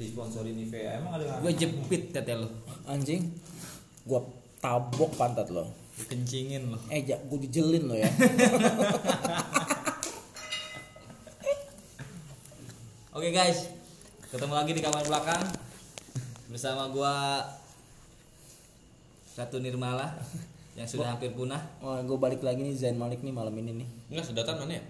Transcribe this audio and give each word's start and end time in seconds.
disponsori 0.00 0.50
Nivea 0.50 0.96
emang 0.96 1.12
ada 1.14 1.36
gue 1.38 1.52
jepit 1.52 2.08
kata 2.10 2.32
lo 2.34 2.48
Anjing. 2.88 3.28
Gua 4.02 4.24
tabok 4.58 5.12
pantat 5.14 5.52
lo. 5.52 5.68
kencingin 6.00 6.72
lo 6.72 6.80
Eh, 6.88 7.04
ja, 7.04 7.20
gua 7.28 7.36
dijelin 7.36 7.84
lo 7.84 7.92
ya. 7.94 8.08
oke 13.12 13.28
guys 13.28 13.68
ketemu 14.30 14.54
lagi 14.54 14.72
di 14.72 14.80
kamar 14.80 15.04
belakang 15.04 15.42
bersama 16.48 16.88
gua 16.88 17.44
satu 19.30 19.58
Nirmala 19.58 20.16
yang 20.74 20.86
sudah 20.86 21.12
hampir 21.12 21.30
punah 21.30 21.60
Oh, 21.78 21.98
gue 21.98 22.16
balik 22.16 22.40
lagi 22.40 22.62
nih 22.62 22.72
Zain 22.72 22.94
Malik 22.94 23.20
nih 23.20 23.34
malam 23.34 23.52
ini 23.52 23.82
nih. 23.82 23.88
Enggak 24.08 24.24
sedotan 24.26 24.56
mana 24.56 24.78
ya? 24.78 24.82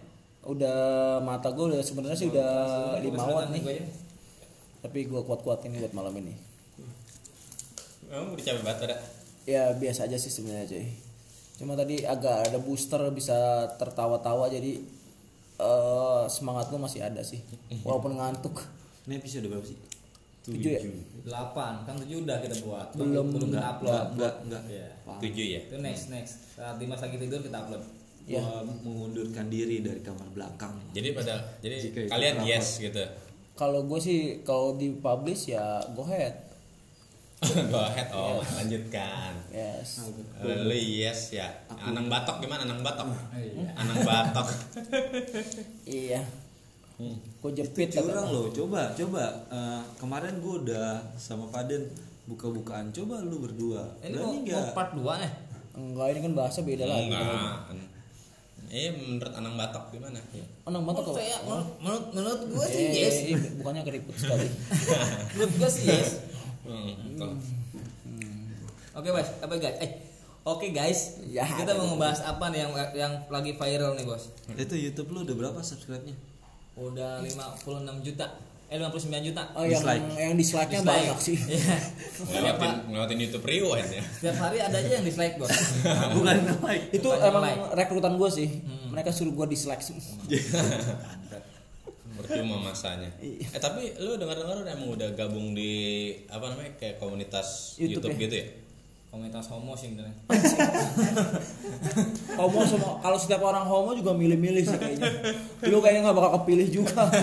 Udah 0.43 0.79
mata 1.21 1.49
gue 1.51 1.65
udah 1.67 1.81
sebenarnya 1.81 2.17
sih 2.17 2.29
udah 2.29 2.53
lima 3.01 3.21
watt 3.21 3.49
nih. 3.51 3.63
Gua. 3.65 3.75
Tapi 4.81 4.99
gue 5.05 5.21
kuat-kuatin 5.21 5.73
buat 5.75 5.93
malam 5.93 6.15
ini. 6.17 6.35
Kamu 8.07 8.35
udah 8.35 8.43
capek 8.43 8.63
banget 8.63 8.81
ada. 8.87 8.97
Ya 9.45 9.71
biasa 9.73 10.07
aja 10.07 10.17
sih 10.17 10.29
sebenarnya 10.29 10.67
cuy. 10.67 10.87
Cuma 11.57 11.73
tadi 11.75 12.03
agak 12.03 12.49
ada 12.49 12.59
booster 12.59 13.01
bisa 13.13 13.37
tertawa-tawa 13.77 14.49
jadi 14.49 14.81
eh 15.61 16.23
semangat 16.27 16.69
gue 16.69 16.81
masih 16.81 17.01
ada 17.01 17.21
sih. 17.21 17.39
Walaupun 17.81 18.17
ngantuk. 18.17 18.57
ini 19.03 19.17
episode 19.17 19.49
berapa 19.49 19.65
sih 19.65 19.75
Tujuh 20.41 20.71
ya? 20.71 20.81
delapan 21.21 21.83
kan 21.83 21.99
tujuh 21.99 22.23
udah 22.23 22.37
kita 22.39 22.57
buat 22.63 22.95
Belum. 22.95 23.29
belum 23.29 23.49
kita 23.51 23.65
upload 23.75 24.07
enggak 24.15 24.35
enggak 24.47 24.63
Iya. 24.69 24.89
Tujuh 25.19 25.47
ya. 25.47 25.61
itu 25.67 25.77
next 25.81 26.05
next 26.09 26.35
saat 26.55 26.79
Dimas 26.79 26.97
lagi 26.97 27.17
tidur 27.17 27.41
kita 27.41 27.59
upload 27.59 27.83
Ya. 28.25 28.39
Mengundurkan 28.63 29.51
diri 29.51 29.83
dari 29.83 29.99
kamar 30.01 30.31
belakang 30.31 30.79
Jadi 30.93 31.11
pada 31.11 31.35
jadi 31.59 31.75
Jika 31.81 31.99
kalian 32.09 32.47
yes 32.47 32.79
gitu. 32.79 33.03
Kalau 33.61 33.85
gue 33.85 34.01
sih 34.01 34.21
kalau 34.41 34.73
di 34.75 34.97
publish 34.97 35.53
ya 35.53 35.61
go 35.93 36.01
ahead. 36.03 36.33
Go 37.73 37.81
ahead 37.81 38.09
oh 38.11 38.41
lanjutkan. 38.53 39.33
Yes. 39.49 40.05
Eh, 40.41 40.61
Lu 40.61 40.73
yes 40.73 41.33
ya. 41.33 41.49
Anang 41.71 42.05
batok 42.07 42.37
gimana 42.39 42.65
anang 42.65 42.81
batok? 42.81 43.09
Anang 43.81 44.01
batok. 44.01 44.45
Iya. 45.85 46.21
Hmm. 46.97 47.17
Gue 47.41 47.51
itu 47.51 47.59
jepit 47.59 47.89
curang 47.91 48.29
kata- 48.29 48.29
loh 48.29 48.47
coba 48.51 48.93
coba 48.93 49.25
Eh, 49.49 49.83
kemarin 49.97 50.37
gue 50.37 50.55
udah 50.65 51.01
sama 51.17 51.49
Faden 51.49 51.89
buka-bukaan 52.29 52.93
coba 52.93 53.25
lu 53.25 53.41
berdua 53.41 53.89
ini 54.01 54.15
mau, 54.15 54.29
berani 54.29 54.37
mau 54.37 54.45
nggak 54.47 54.77
part 54.77 54.91
2 54.93 55.01
nih 55.01 55.33
Enggak 55.71 56.07
ini 56.13 56.21
kan 56.21 56.33
bahasa 56.37 56.59
beda 56.61 56.85
lagi. 56.85 57.09
Enggak. 57.09 57.57
Eh 58.71 58.89
menurut 58.93 59.35
anang 59.35 59.55
batok 59.55 59.91
gimana? 59.91 60.23
Anang 60.63 60.83
mata 60.83 61.03
menurut 61.03 61.07
kok. 61.09 61.15
saya 61.19 61.37
menurut 61.43 61.69
menurut, 61.81 62.05
menurut 62.15 62.41
gue 62.49 62.67
sih 62.67 62.85
Eh, 62.85 63.03
yes. 63.03 63.17
eh, 63.27 63.39
bukannya 63.59 63.83
keriput 63.83 64.15
sekali. 64.15 64.47
menurut 65.35 65.53
gue 65.59 65.71
sih 65.71 65.85
yes. 65.87 66.11
Hmm, 66.63 66.95
betul. 67.11 67.31
oke 68.93 69.09
guys 69.09 69.31
apa 69.39 69.55
guys? 69.57 69.77
Eh 69.79 69.91
oke 70.43 70.67
guys. 70.71 71.01
Ya, 71.27 71.43
kita 71.45 71.75
mau 71.75 71.91
ngebahas 71.91 72.23
apa 72.25 72.45
nih 72.49 72.61
yang 72.61 72.73
yang 72.95 73.13
lagi 73.27 73.53
viral 73.53 73.95
nih 73.95 74.07
bos? 74.07 74.31
Itu 74.49 74.75
YouTube 74.75 75.11
lu 75.11 75.23
udah 75.23 75.35
berapa 75.37 75.59
subscribe-nya? 75.61 76.15
Udah 76.75 77.19
56 77.21 77.67
juta 78.03 78.27
eh 78.71 78.79
59 78.79 78.87
juta 79.27 79.43
Oh 79.53 79.67
yang 79.67 79.83
Dislike. 79.83 80.05
yang 80.15 80.35
dislike-nya 80.35 80.79
Dislike. 80.79 80.95
banyak 80.95 81.19
sih. 81.19 81.37
Iya. 81.51 81.77
Ngelewatin 82.23 82.71
ngelewatin 82.87 83.19
YouTube 83.19 83.45
rewind 83.45 83.91
ya. 83.91 84.03
Setiap 84.07 84.37
hari 84.39 84.59
ada 84.59 84.77
aja 84.77 84.91
yang 84.95 85.03
dislike 85.03 85.35
bos. 85.37 85.51
bukan 86.15 86.37
like 86.63 86.85
Itu 86.91 87.09
emang 87.13 87.43
like. 87.43 87.59
rekrutan 87.75 88.15
gue 88.15 88.31
sih. 88.31 88.49
Hmm. 88.63 88.95
Mereka 88.95 89.11
suruh 89.11 89.35
gue 89.35 89.47
dislike. 89.49 89.83
Percuma 92.17 92.57
masanya. 92.69 93.11
Iya. 93.19 93.47
Eh 93.51 93.61
tapi 93.61 93.91
lu 93.99 94.15
dengar-dengar 94.15 94.63
emang 94.63 94.89
udah 94.93 95.09
gabung 95.13 95.51
di 95.51 95.73
apa 96.27 96.47
namanya 96.49 96.71
kayak 96.77 96.97
komunitas 96.97 97.75
YouTube 97.75 98.07
YouTube, 98.07 98.15
ya? 98.15 98.23
gitu 98.23 98.35
ya? 98.37 98.47
Komunitas 99.11 99.51
homo 99.51 99.75
sih 99.75 99.91
sebenarnya. 99.91 100.15
homo 102.39 102.61
semua 102.63 102.99
kalau 102.99 103.19
setiap 103.19 103.43
orang 103.43 103.67
homo 103.67 103.91
juga 103.93 104.15
milih-milih 104.15 104.63
sih 104.63 104.79
kayaknya. 104.79 105.11
Lu 105.67 105.83
kayaknya 105.83 106.07
nggak 106.07 106.17
bakal 106.17 106.31
kepilih 106.41 106.69
juga. 106.71 107.03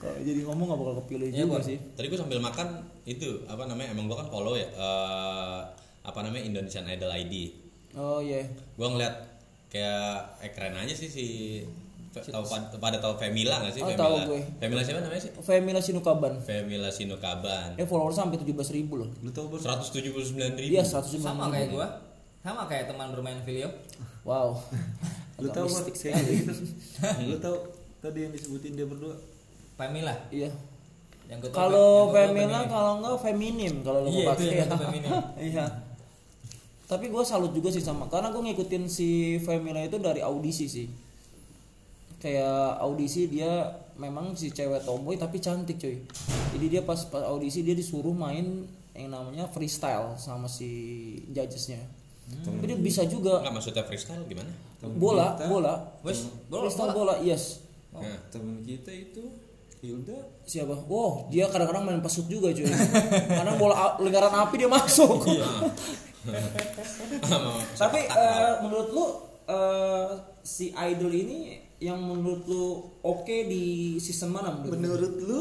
kalau 0.00 0.18
jadi 0.18 0.40
ngomong 0.42 0.66
nggak 0.66 0.80
bakal 0.80 0.94
kepilih 1.04 1.28
Iya, 1.30 1.44
juga 1.44 1.60
Bos. 1.60 1.68
sih. 1.68 1.76
Tadi 1.92 2.06
gue 2.08 2.16
sambil 2.16 2.40
makan 2.40 2.80
itu 3.04 3.44
apa 3.44 3.68
namanya 3.68 3.92
emang 3.92 4.08
gue 4.08 4.16
kan 4.16 4.28
follow 4.32 4.56
ya 4.56 4.66
eh, 4.66 5.60
apa 6.02 6.18
namanya 6.24 6.42
Indonesian 6.42 6.88
Idol 6.88 7.12
ID. 7.12 7.34
Oh 7.94 8.18
iya. 8.18 8.48
Gue 8.74 8.88
ngeliat 8.88 9.14
kayak 9.68 10.40
eh, 10.40 10.50
keren 10.50 10.74
aja 10.74 10.92
sih 10.92 11.06
si 11.06 11.26
tahu 12.12 12.44
pada, 12.44 12.66
pada 12.74 12.96
tahu 12.98 13.14
Femila 13.16 13.56
nggak 13.58 13.72
sih? 13.72 13.80
Oh, 13.80 13.88
Femila. 13.88 14.02
tahu 14.02 14.14
gue. 14.28 14.40
Femila 14.58 14.80
siapa 14.80 15.00
namanya 15.00 15.22
sih? 15.22 15.32
Femila 15.34 15.80
Sinukaban. 15.80 16.32
Femila 16.38 16.88
Sinukaban. 16.88 17.68
Eh 17.74 17.84
followers 17.84 18.14
sampai 18.14 18.36
17 18.36 18.52
ribu 18.70 18.94
loh. 18.96 19.08
lu 19.18 19.30
tau 19.30 19.46
bos 19.46 19.58
179 19.58 20.12
ribu. 20.54 20.70
Iya 20.70 20.82
190 20.82 21.18
Sama 21.18 21.48
kayak 21.48 21.68
gua. 21.70 21.86
Sama 22.38 22.62
kayak 22.66 22.84
teman 22.86 23.08
bermain 23.10 23.40
video. 23.40 23.72
Wow. 24.22 24.60
lu 25.40 25.48
bos 25.48 25.72
mistik 25.72 25.96
sekali. 25.96 26.44
gitu 26.44 26.52
lu 27.28 27.36
tau 27.38 27.56
tadi 27.98 28.18
yang 28.20 28.32
disebutin 28.32 28.74
dia 28.74 28.84
berdua 28.84 29.16
Famila. 29.74 30.12
Iya. 30.28 30.52
Tahu- 31.32 31.48
Kalau 31.48 32.12
tahu 32.12 32.12
Femila 32.12 32.60
kalau 32.66 32.92
enggak 32.98 33.16
feminim 33.22 33.80
kalau 33.80 34.04
lu 34.04 34.12
Iya, 34.12 34.26
mau 34.28 34.36
itu 34.36 34.44
pakai. 34.52 34.78
feminim. 34.78 35.10
Iya. 35.48 35.64
Tapi 36.84 37.08
gue 37.08 37.24
salut 37.24 37.56
juga 37.56 37.72
sih 37.72 37.80
sama 37.80 38.04
karena 38.04 38.28
gue 38.28 38.42
ngikutin 38.42 38.84
si 38.84 39.08
Femila 39.40 39.80
itu 39.80 39.96
dari 39.96 40.20
audisi 40.20 40.68
sih. 40.68 40.86
Kayak 42.22 42.78
audisi 42.78 43.26
dia 43.26 43.82
memang 43.98 44.38
si 44.38 44.54
cewek 44.54 44.86
tomboy 44.86 45.18
tapi 45.18 45.42
cantik 45.42 45.82
cuy. 45.82 45.98
Jadi 46.54 46.66
dia 46.70 46.86
pas 46.86 47.02
pas 47.10 47.26
audisi 47.26 47.66
dia 47.66 47.74
disuruh 47.74 48.14
main 48.14 48.62
yang 48.94 49.10
namanya 49.10 49.50
freestyle 49.50 50.14
sama 50.22 50.46
si 50.46 50.70
judgesnya. 51.34 51.82
Tapi 52.46 52.64
dia 52.64 52.78
bisa 52.78 53.02
juga 53.10 53.42
Enggak 53.42 53.54
maksudnya 53.58 53.82
freestyle 53.82 54.22
gimana? 54.30 54.54
bola 54.94 55.34
kita. 55.34 55.50
bola. 55.50 55.74
Wes, 56.06 56.30
bola, 56.46 56.70
freestyle 56.70 56.94
bola. 56.94 57.18
bola, 57.18 57.26
yes. 57.26 57.58
Nah, 57.92 58.16
temen 58.32 58.64
kita 58.64 58.88
itu 58.88 59.20
Hilda 59.82 60.14
Siapa? 60.46 60.86
Wow, 60.86 61.26
dia 61.26 61.50
kadang-kadang 61.50 61.82
main 61.82 61.98
pesut 61.98 62.30
juga 62.30 62.54
cuy. 62.54 62.70
Kadang 63.38 63.58
bola 63.58 63.98
lingkaran 63.98 64.30
api 64.30 64.62
dia 64.62 64.70
masuk. 64.70 65.26
Tapi 67.82 68.00
eh, 68.06 68.52
menurut 68.62 68.88
lu 68.94 69.06
eh, 69.50 70.06
si 70.46 70.70
idol 70.70 71.10
ini 71.10 71.58
yang 71.82 71.98
menurut 71.98 72.46
lu 72.46 72.64
oke 73.02 73.36
di 73.44 73.64
season 73.98 74.30
mana 74.30 74.54
menurut? 74.54 74.70
lu? 74.70 74.78
menurut 74.78 75.14
lu 75.18 75.40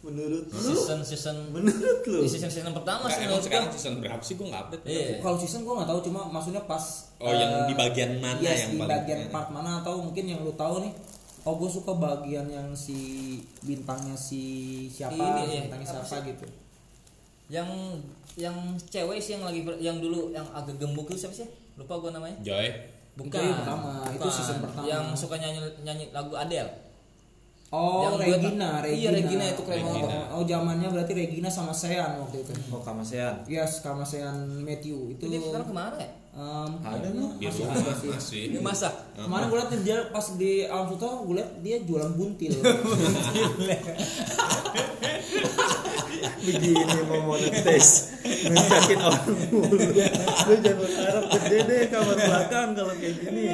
menurut 0.00 0.44
lu 0.46 0.72
season 0.72 1.02
season 1.02 1.36
menurut 1.50 2.00
lu 2.06 2.22
di 2.22 2.30
season 2.30 2.48
season 2.48 2.72
pertama 2.72 3.04
sih 3.04 3.20
menurut 3.20 3.42
sekarang 3.42 3.66
gua. 3.66 3.74
season 3.74 3.92
berapa 3.98 4.22
sih 4.22 4.34
gue 4.34 4.46
nggak 4.46 4.62
update. 4.64 4.82
Iya. 4.86 5.06
Kalau 5.18 5.36
season 5.36 5.60
gua 5.60 5.74
nggak 5.76 5.90
tahu 5.90 6.00
cuma 6.06 6.20
maksudnya 6.26 6.62
pas 6.64 6.84
Oh, 7.18 7.28
yang 7.28 7.52
eh, 7.52 7.66
di 7.66 7.74
bagian 7.76 8.10
mana 8.16 8.40
yes, 8.40 8.64
yang 8.64 8.70
di 8.70 8.78
paling- 8.78 8.92
bagian 8.96 9.20
part 9.28 9.48
mana 9.50 9.84
atau 9.84 10.00
mungkin 10.00 10.24
yang 10.24 10.40
lu 10.40 10.54
tahu 10.54 10.80
nih 10.80 10.94
Oh 11.40 11.56
gue 11.56 11.68
suka 11.68 11.92
bagian 11.92 12.44
yang 12.46 12.68
si 12.72 12.96
bintangnya 13.60 14.12
si 14.12 14.40
siapa, 14.86 15.16
Ini, 15.16 15.40
iya. 15.46 15.60
bintangnya 15.64 15.88
Apa 15.90 16.04
siapa 16.04 16.28
gitu. 16.28 16.44
Yang 17.48 17.68
yang 18.36 18.56
cewek 18.86 19.18
sih 19.18 19.34
yang 19.34 19.44
lagi 19.44 19.60
yang 19.80 19.96
dulu 19.98 20.30
yang 20.30 20.44
agak 20.52 20.76
gembuk 20.76 21.08
itu 21.08 21.24
siapa 21.24 21.34
sih? 21.34 21.48
Lupa 21.74 21.96
gua 21.96 22.12
namanya. 22.12 22.36
Joy. 22.40 22.68
Bukan. 23.18 23.30
Itu 23.30 23.38
yang 23.42 23.58
pertama, 23.62 23.90
itu 24.10 24.28
season 24.30 24.58
pertama. 24.62 24.84
Yang 24.86 25.04
suka 25.16 25.34
nyanyi 25.36 25.60
nyanyi 25.82 26.04
lagu 26.10 26.34
Adele. 26.34 26.70
Oh 27.70 28.02
Yang 28.02 28.14
Regina, 28.18 28.82
Regina. 28.82 28.98
iya, 28.98 29.10
Regina 29.14 29.44
itu 29.46 29.62
keren 29.62 29.86
banget. 29.86 30.10
Oh, 30.34 30.42
zamannya 30.42 30.88
berarti 30.90 31.12
Regina 31.14 31.46
sama 31.46 31.70
Sean 31.70 32.18
waktu 32.18 32.42
itu. 32.42 32.50
oh 32.74 32.82
kamasean 32.82 33.46
Yes, 33.46 33.78
sama 33.78 34.02
Sean 34.02 34.66
Matthew 34.66 35.14
itu. 35.14 35.22
Dia 35.30 35.38
sekarang 35.38 35.70
ke 35.70 35.74
mana 35.74 35.94
ya? 35.94 36.10
Em, 36.30 36.70
Ada 36.86 37.08
lu? 37.10 37.26
Di 37.38 37.46
masih 37.50 37.62
rumah 37.66 37.82
ada 37.82 37.94
sih. 37.98 38.10
masih. 38.10 38.42
Dia 38.54 38.62
masak. 38.62 38.94
Kemarin 39.18 39.46
gue 39.50 39.58
liat 39.58 39.72
dia 39.82 39.96
pas 40.14 40.26
di 40.38 40.52
Alam 40.66 40.86
Sutra 40.94 41.10
gue 41.20 41.34
liat 41.34 41.50
dia 41.62 41.76
jualan 41.82 42.12
buntil. 42.14 42.54
begini 46.40 46.84
mau 47.08 47.20
monetize 47.32 48.16
ngecakin 48.24 49.00
orang 49.00 49.28
mulu 49.52 49.76
lu 50.48 50.54
jangan 50.64 50.90
harap 50.96 51.24
gede 51.36 51.58
deh 51.68 51.82
kamar 51.92 52.16
belakang 52.16 52.68
kalau 52.76 52.94
kayak 52.96 53.16
gini 53.20 53.44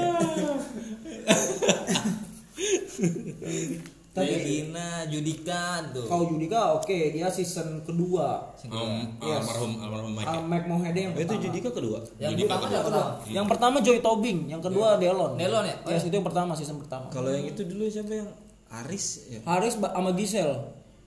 Tapi 4.16 4.32
Regina, 4.32 4.88
Judika 5.04 5.60
tuh. 5.92 6.04
kalau 6.04 6.24
Judika 6.26 6.58
oke 6.74 6.98
dia 7.10 7.28
season 7.28 7.82
kedua. 7.82 8.48
Um, 8.64 9.04
Yes. 9.18 9.44
almarhum 9.44 9.72
almarhum 9.78 10.12
Mike. 10.12 10.24
Al 10.26 10.40
Mac 10.42 10.64
Mohede 10.64 11.00
yang 11.02 11.12
Oh, 11.12 11.18
itu 11.18 11.28
pertama. 11.28 11.44
Judika 11.44 11.68
kedua 11.70 11.98
Yang 12.16 12.30
Judika 12.32 12.48
pertama 12.48 12.64
kedua. 12.64 12.72
yang 12.72 12.86
pertama. 12.86 13.10
Yang 13.28 13.46
pertama 13.46 13.76
Joy 13.78 13.98
Tobing, 14.00 14.38
yang 14.48 14.60
kedua 14.60 14.88
Delon. 14.96 15.32
Delon 15.34 15.64
ya? 15.64 15.76
Oh, 15.78 15.90
Yes, 15.90 16.02
itu 16.02 16.14
yang 16.14 16.24
pertama 16.24 16.52
season 16.52 16.76
pertama. 16.78 17.06
kalau 17.08 17.28
yang 17.28 17.44
itu 17.44 17.62
dulu 17.62 17.84
siapa 17.86 18.12
yang 18.14 18.28
Aris 18.66 19.04
ya 19.28 19.38
Haris 19.44 19.76
ba- 19.76 19.92
sama 19.92 20.10
Gisel. 20.12 20.50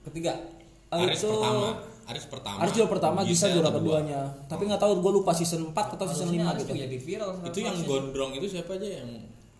Ketiga. 0.02 0.32
Ah, 0.88 1.02
Aris 1.02 1.18
itu 1.18 1.28
pertama. 1.28 1.68
Aris 2.06 2.24
pertama. 2.26 2.56
Aris 2.58 2.72
juara 2.72 2.90
pertama, 2.90 3.18
Gisel 3.22 3.48
juara 3.52 3.70
kedua. 3.70 4.00
keduanya. 4.00 4.20
Tapi 4.46 4.62
nggak 4.64 4.80
tahu 4.80 4.92
gue 4.98 5.12
lupa 5.14 5.30
season 5.30 5.62
4 5.64 5.94
atau 5.94 6.04
season 6.04 6.26
Harusnya 6.26 6.42
5 6.42 6.50
Aris 6.50 6.60
gitu. 6.60 6.70
tuh 6.70 6.78
jadi 6.80 6.96
viral. 6.98 7.30
Itu 7.44 7.58
yang 7.60 7.76
gondrong 7.82 8.30
itu 8.32 8.46
siapa 8.48 8.72
aja 8.72 8.88
yang 8.96 9.10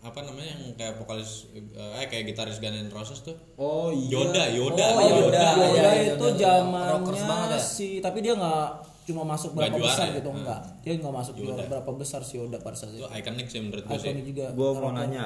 apa 0.01 0.17
namanya 0.19 0.49
yang 0.51 0.73
kayak 0.73 0.97
vokalis 0.97 1.45
eh 1.53 2.05
kayak 2.05 2.25
gitaris 2.27 2.57
Guns 2.57 2.73
N' 2.75 2.89
Roses 2.89 3.21
tuh 3.21 3.37
Oh 3.55 3.89
iya. 3.89 4.17
Yoda 4.17 4.43
Yoda 4.49 4.85
Oh, 4.87 4.99
Yoda, 4.99 5.21
Yoda. 5.21 5.45
Yoda 5.53 5.69
iya, 5.69 5.89
iya, 5.95 6.11
itu 6.11 6.25
Yoda. 6.25 6.37
zamannya 6.39 6.91
Rockers 6.97 7.21
banget 7.23 7.49
ya? 7.51 7.59
si 7.59 7.87
tapi 7.99 8.17
dia 8.19 8.33
nggak 8.33 8.65
cuma 9.03 9.23
masuk 9.23 9.53
berapa 9.53 9.71
juara 9.71 9.85
besar 9.87 10.05
ya? 10.07 10.13
gitu 10.15 10.29
Hmm. 10.29 10.39
enggak. 10.39 10.61
Dia 10.79 10.93
nggak 10.95 11.13
masuk 11.15 11.33
Yoda. 11.35 11.63
berapa 11.67 11.91
besar 11.93 12.21
si 12.21 12.33
Yoda 12.35 12.57
pada 12.57 12.73
saat 12.73 12.91
itu 12.91 12.99
itu. 12.99 13.07
ikonik 13.07 13.45
sih 13.45 13.59
menurut 13.59 13.83
gue 13.83 13.97
sih 13.99 14.13
juga. 14.25 14.45
Gue 14.51 14.69
mau 14.73 14.89
nanya 14.91 15.25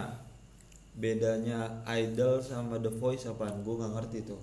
bedanya 0.93 1.59
Idol 1.93 2.39
sama 2.39 2.75
The 2.77 2.91
Voice 2.91 3.25
apaan? 3.25 3.61
Gue 3.61 3.75
nggak 3.75 3.93
ngerti 3.93 4.19
tuh. 4.25 4.39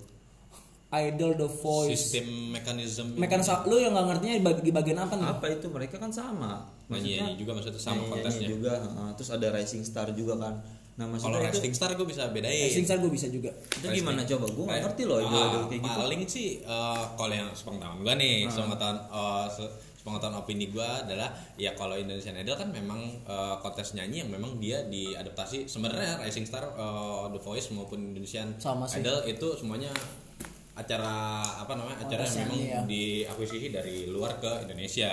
Idol 0.95 1.31
The 1.35 1.49
Voice. 1.49 1.89
sistem 1.91 2.25
mekanisme 2.51 3.15
Mekanisme 3.15 3.65
lu 3.65 3.77
yang 3.77 3.91
nggak 3.91 4.05
ngertinya 4.07 4.33
di 4.35 4.43
bag- 4.43 4.61
di 4.61 4.71
bagian 4.71 4.99
apa 4.99 5.13
nih? 5.15 5.25
Apa 5.27 5.45
itu? 5.49 5.65
Mereka 5.67 5.95
kan 5.97 6.09
sama. 6.09 6.61
nyanyi 6.85 7.17
nyanyi 7.17 7.35
juga 7.35 7.51
maksudnya 7.51 7.75
sama 7.75 7.89
nyanyi-nyanyi 7.97 8.11
kontesnya 8.13 8.47
juga. 8.47 8.73
heeh. 8.77 9.09
Terus 9.15 9.29
ada 9.31 9.47
Rising 9.49 9.83
Star 9.83 10.07
juga 10.11 10.33
kan. 10.37 10.53
Nah 10.93 11.09
kalau 11.09 11.11
maksudnya 11.11 11.39
itu, 11.43 11.57
Rising 11.57 11.73
Star 11.73 11.91
gue 11.91 12.05
bisa 12.05 12.23
bedain 12.29 12.53
Racing 12.63 12.85
Star 12.85 12.97
gue 12.99 13.09
bisa 13.09 13.27
juga. 13.27 13.49
itu 13.49 13.85
gimana 13.91 14.21
coba? 14.23 14.45
Gue 14.47 14.63
nggak 14.63 14.81
ngerti 14.83 15.01
loh 15.03 15.17
Ah, 15.17 15.23
idol-idol 15.23 15.63
kayak 15.63 15.81
gitu. 15.81 15.97
paling 15.97 16.21
sih 16.27 16.47
eh, 16.61 17.03
kalau 17.11 17.33
yang 17.33 17.49
sepengetahuan 17.51 17.99
gue 17.99 18.13
nih 18.15 18.35
sepengetahuan 18.47 18.97
eh, 19.01 19.45
se- 19.49 19.73
sepengetahuan 19.95 20.35
opini 20.37 20.65
gue 20.67 20.83
adalah 20.85 21.29
ya 21.55 21.71
kalau 21.73 21.95
Indonesian 21.95 22.35
Idol 22.35 22.53
kan 22.53 22.69
memang 22.69 22.99
eh, 23.23 23.55
kontes 23.57 23.91
nyanyi 23.93 24.21
yang 24.21 24.29
memang 24.29 24.59
dia 24.59 24.85
diadaptasi 24.85 25.65
sebenarnya 25.65 26.21
Rising 26.21 26.45
Star 26.45 26.61
eh, 26.67 27.25
The 27.27 27.41
Voice 27.41 27.71
maupun 27.71 27.97
Indonesian 28.05 28.53
Sama 28.57 28.85
sih. 28.85 29.01
Idol 29.01 29.25
itu 29.25 29.47
semuanya 29.55 29.89
acara 30.73 31.13
apa 31.55 31.73
namanya 31.73 31.97
acara 31.99 32.23
yang 32.23 32.35
memang 32.43 32.59
ya. 32.59 32.79
diakuisisi 32.83 33.69
dari 33.69 34.07
luar 34.07 34.37
ke 34.37 34.63
Indonesia 34.63 35.11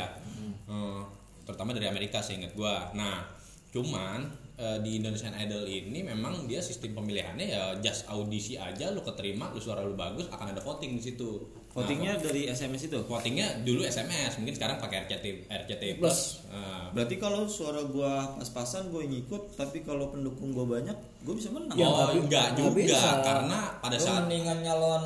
Eh, 0.64 1.02
terutama 1.42 1.74
dari 1.74 1.84
Amerika 1.84 2.18
seingat 2.18 2.54
gua 2.54 2.88
nah 2.92 3.26
cuman 3.68 4.22
eh, 4.54 4.78
di 4.78 4.96
Indonesian 4.96 5.30
Idol 5.32 5.62
ini 5.62 6.00
memang 6.00 6.46
dia 6.46 6.58
sistem 6.58 6.94
pemilihannya 6.94 7.42
ya 7.44 7.62
just 7.76 8.06
audisi 8.06 8.54
aja 8.54 8.88
lu 8.88 9.00
keterima 9.00 9.50
lu 9.50 9.58
suara 9.58 9.80
lu 9.80 9.94
bagus 9.94 10.26
akan 10.28 10.50
ada 10.50 10.60
voting 10.60 10.94
di 10.94 11.02
situ 11.04 11.42
Nah, 11.70 11.86
Votingnya 11.86 12.18
dari 12.18 12.50
SMS 12.50 12.82
itu. 12.84 12.98
votingnya 13.00 13.62
dulu 13.62 13.82
SMS 13.84 14.34
mungkin 14.36 14.50
sekarang 14.52 14.74
pakai 14.76 15.06
RCT 15.06 15.26
RCT 15.46 15.82
Plus. 15.92 16.02
plus 16.02 16.20
Nah, 16.50 16.90
Berarti 16.90 17.14
kalau 17.16 17.46
suara 17.46 17.78
gua 17.84 18.26
pas-pasan 18.34 18.90
gue 18.90 19.06
ngikut, 19.06 19.54
tapi 19.54 19.78
kalau 19.80 20.10
pendukung 20.10 20.50
gue 20.50 20.66
banyak, 20.66 20.90
gue 21.20 21.30
bisa 21.30 21.46
menang. 21.48 21.70
Ya, 21.72 21.86
oh 21.86 21.94
nggak 21.94 22.08
bi- 22.10 22.20
enggak 22.20 22.46
nggak 22.48 22.58
juga 22.58 22.74
bisa. 22.90 23.22
karena 23.22 23.58
pada 23.78 23.94
Lu 23.94 24.02
saat 24.02 24.20
mendingan 24.20 24.58
nyalon 24.60 25.04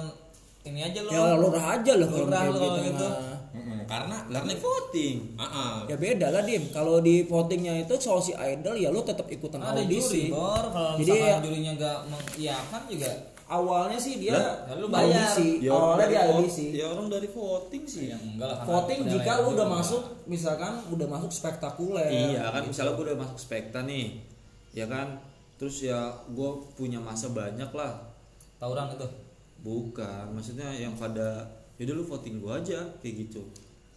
ini 0.64 0.81
aja 0.81 0.99
lo. 0.99 1.08
Ya 1.08 1.22
lurah 1.34 1.64
aja 1.75 1.93
lah 1.94 2.06
kalau 2.06 2.25
Lurah 2.25 2.43
lo 2.46 2.58
gitu. 2.58 2.81
gitu. 2.87 3.08
Mm-mm, 3.55 3.78
karena 3.84 4.16
karena 4.26 4.50
kan 4.50 4.58
voting. 4.58 5.16
Ah. 5.37 5.84
Ya 5.87 5.94
beda 5.94 6.26
lah 6.28 6.43
dim. 6.43 6.62
Kalau 6.69 6.99
di 6.99 7.22
votingnya 7.22 7.75
itu 7.78 7.94
soal 7.96 8.19
si 8.19 8.32
idol 8.32 8.75
ya 8.75 8.88
lu 8.88 9.00
tetap 9.00 9.28
ikutan 9.28 9.61
Ada 9.61 9.78
audisi. 9.78 10.26
juri 10.26 10.34
bor 10.34 10.64
kalau 10.69 10.96
Jadi 10.96 11.11
ya- 11.14 11.38
jurinya 11.38 11.72
gak 11.75 11.99
mengiyakan 12.08 12.82
juga 12.87 13.12
Awalnya 13.44 14.00
sih 14.00 14.16
dia 14.19 14.32
ya 14.32 14.72
lu 14.75 14.88
bayar. 14.88 15.20
audisi. 15.28 15.61
Ya, 15.61 15.70
Awalnya 15.70 16.06
dia 16.08 16.20
audisi. 16.26 16.67
Ya 16.72 16.84
orang 16.88 17.06
dari 17.08 17.28
voting 17.28 17.84
sih. 17.84 18.08
ya 18.08 18.17
enggak 18.17 18.49
lah 18.49 18.56
Voting 18.64 19.00
jika 19.05 19.20
penilaian 19.22 19.37
lu 19.38 19.49
udah 19.52 19.55
juga. 19.60 19.76
masuk 19.76 20.02
misalkan 20.25 20.72
udah 20.88 21.06
masuk 21.06 21.31
spektakuler. 21.31 22.08
Iya 22.08 22.43
kan 22.49 22.62
misalnya 22.64 22.93
gue 22.93 23.05
udah 23.05 23.19
masuk 23.20 23.37
spekta 23.38 23.84
nih, 23.84 24.06
ya 24.72 24.88
kan. 24.88 25.20
Terus 25.55 25.84
ya 25.84 26.00
gue 26.26 26.50
punya 26.72 26.96
masa 26.99 27.31
banyak 27.31 27.69
lah. 27.70 27.93
tawuran 28.56 28.88
itu 28.88 29.05
Bukan, 29.64 30.37
maksudnya 30.37 30.69
yang 30.76 30.93
pada 30.94 31.49
yaudah 31.81 31.94
lu 31.96 32.05
voting 32.05 32.38
gue 32.38 32.52
aja 32.52 32.84
kayak 33.00 33.26
gitu. 33.26 33.43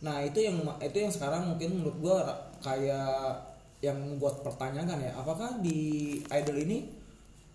Nah, 0.01 0.21
itu 0.21 0.39
yang 0.41 0.61
itu 0.77 0.97
yang 0.97 1.13
sekarang 1.13 1.49
mungkin 1.53 1.81
menurut 1.81 1.97
gua 1.97 2.19
kayak 2.61 3.33
yang 3.81 3.97
buat 4.17 4.41
pertanyakan 4.41 5.01
ya, 5.01 5.11
apakah 5.13 5.61
di 5.61 6.13
idol 6.29 6.57
ini 6.57 6.89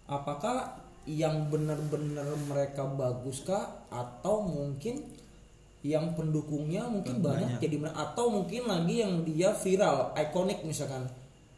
apakah 0.07 0.79
yang 1.03 1.51
benar-benar 1.51 2.27
mereka 2.47 2.87
bagus 2.87 3.43
kah 3.43 3.87
atau 3.91 4.47
mungkin 4.47 5.03
yang 5.83 6.15
pendukungnya 6.15 6.87
mungkin 6.87 7.19
banyak, 7.19 7.59
Banyak. 7.59 7.63
jadi 7.63 7.77
atau 7.91 8.31
mungkin 8.31 8.71
lagi 8.71 9.03
yang 9.03 9.27
dia 9.27 9.51
viral, 9.51 10.15
ikonik 10.15 10.63
misalkan 10.63 11.03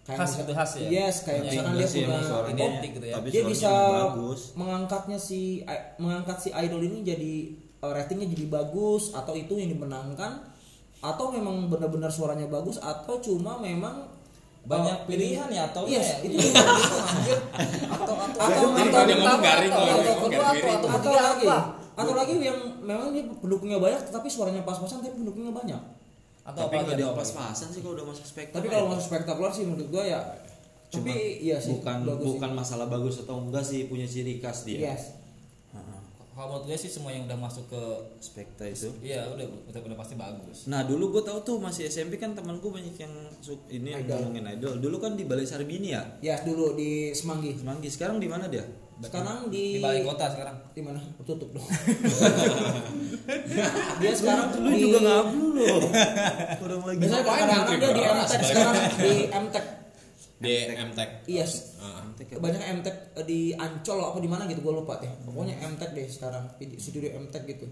Khas 0.05 0.21
misal- 0.21 0.41
gitu, 0.41 0.53
khas 0.53 0.71
ya? 0.77 0.89
Yes, 0.91 1.17
kayak 1.25 1.41
Ya, 1.41 1.45
misalkan 1.49 1.73
enggak 1.73 1.89
dia 1.89 2.05
punya 2.05 2.21
identik 2.53 2.91
gitu 2.93 3.07
ya. 3.09 3.15
Dia 3.25 3.43
bisa 3.43 3.73
bagus. 4.13 4.41
mengangkatnya 4.53 5.17
si 5.17 5.65
mengangkat 5.97 6.37
si 6.39 6.49
idol 6.53 6.81
ini 6.81 7.01
jadi 7.01 7.33
uh, 7.81 7.89
ratingnya 7.89 8.29
jadi 8.29 8.47
bagus 8.47 9.13
atau 9.13 9.33
itu 9.33 9.57
yang 9.57 9.73
dimenangkan 9.73 10.45
atau 11.01 11.27
memang 11.29 11.69
benar-benar 11.69 12.09
suaranya 12.09 12.45
bagus 12.47 12.77
atau 12.77 13.17
cuma 13.19 13.57
memang 13.59 14.05
banyak 14.65 14.97
uh, 14.97 15.05
pilihan 15.05 15.49
ya 15.49 15.69
atau 15.69 15.85
yes, 15.85 16.21
ya? 16.21 16.29
itu 16.29 16.37
Iya, 16.37 17.37
atau 17.91 18.15
atau 18.17 18.41
Atau- 18.41 18.73
atau 18.73 19.01
ngomong 19.05 19.41
garing, 19.41 19.73
atau 19.73 19.85
atau 19.85 20.13
atau 20.21 20.69
atau 20.69 20.89
atau 20.89 21.13
lagi 21.13 21.47
atau 21.95 22.13
lagi 22.13 22.33
yang 22.41 22.59
memang 22.81 23.13
dia 23.13 23.25
pendukungnya 23.31 23.79
banyak 23.79 24.01
tetapi 24.03 24.27
suaranya 24.27 24.65
pas-pasan 24.65 25.01
tapi 25.01 25.15
pendukungnya 25.15 25.53
banyak 25.53 25.81
atau 26.45 26.61
Tapi 26.63 26.77
lagi 26.79 26.93
ada 27.01 27.17
pas-pasan 27.17 27.69
sih 27.69 27.81
kalau 27.81 27.97
udah 27.97 28.07
masuk 28.07 28.23
spekta. 28.23 28.55
tapi 28.55 28.69
kalau 28.69 28.85
ya. 28.85 28.91
masuk 28.93 29.05
spektakuler 29.09 29.49
sih 29.51 29.65
menurut 29.65 29.89
gua 29.89 30.05
ya 30.05 30.21
Cuma 30.87 31.09
tapi 31.09 31.17
iya 31.41 31.57
sih 31.57 31.75
bukan 31.75 32.05
bagus 32.05 32.27
bukan 32.31 32.51
sih. 32.51 32.57
masalah 32.57 32.87
bagus 32.87 33.15
atau 33.19 33.37
enggak 33.41 33.65
sih 33.65 33.89
punya 33.89 34.05
ciri 34.05 34.39
khas 34.39 34.63
dia. 34.63 34.93
yes 34.93 35.17
Heeh. 35.71 36.01
kalau 36.31 36.47
menurut 36.53 36.65
gue 36.67 36.77
sih 36.77 36.87
semua 36.87 37.11
yang 37.11 37.25
udah 37.25 37.39
masuk 37.41 37.65
ke 37.67 37.83
Spekta 38.21 38.63
itu. 38.65 38.93
iya 39.01 39.25
udah 39.27 39.43
udah, 39.67 39.81
udah 39.81 39.97
pasti 39.97 40.15
bagus 40.15 40.59
Nah 40.67 40.85
dulu 40.85 41.11
gue 41.11 41.23
tahu 41.23 41.39
tuh 41.41 41.57
masih 41.59 41.89
SMP 41.89 42.15
kan 42.15 42.31
temanku 42.31 42.69
banyak 42.69 42.95
yang 42.95 43.11
suk 43.39 43.65
ini 43.67 43.91
yang 43.91 44.05
Idol. 44.05 44.29
ngomongin 44.29 44.47
idol. 44.53 44.75
Dulu 44.79 44.97
kan 44.99 45.17
di 45.17 45.25
Balai 45.25 45.45
Sarbini 45.45 45.91
ya. 45.91 46.03
ya 46.21 46.37
dulu 46.41 46.75
di 46.75 47.11
Semanggi 47.11 47.57
Semanggi 47.57 47.89
sekarang 47.89 48.19
di 48.19 48.29
mana 48.29 48.47
dia? 48.47 48.63
Sekarang 49.05 49.39
di 49.53 49.79
di 49.79 49.83
balai 49.85 50.03
kota 50.03 50.25
sekarang. 50.33 50.57
Di 50.73 50.81
mana? 50.81 51.01
Tutup 51.23 51.51
dong. 51.53 51.65
Dia 54.01 54.13
sekarang 54.13 54.47
Lu 54.61 54.71
di, 54.73 54.81
juga 54.85 54.99
ngablu 55.01 55.47
loh. 55.57 55.79
Orang 56.65 56.83
lagi 56.85 56.99
biasanya 57.01 57.25
kadang-kadang 57.25 57.81
dia 57.81 57.93
di? 57.95 58.03
MTech 58.05 58.43
sekarang 58.45 58.75
di 59.01 59.15
MTech 59.33 59.67
di 60.35 60.55
MTech 60.77 61.11
iya 61.31 61.45
Ah. 61.81 62.05
kebanyakan 62.17 62.81
MTech 62.83 62.97
eh, 63.17 63.25
di 63.25 63.41
Ancol 63.57 63.99
apa 64.03 64.19
di 64.21 64.29
mana 64.29 64.45
gitu 64.45 64.61
gue 64.61 64.75
lupa 64.75 65.01
deh. 65.01 65.09
Pokoknya 65.25 65.57
MTech 65.63 65.91
deh 65.97 66.07
sekarang 66.09 66.45
di 66.61 66.77
studio 66.77 67.09
MTech 67.17 67.45
gitu. 67.49 67.67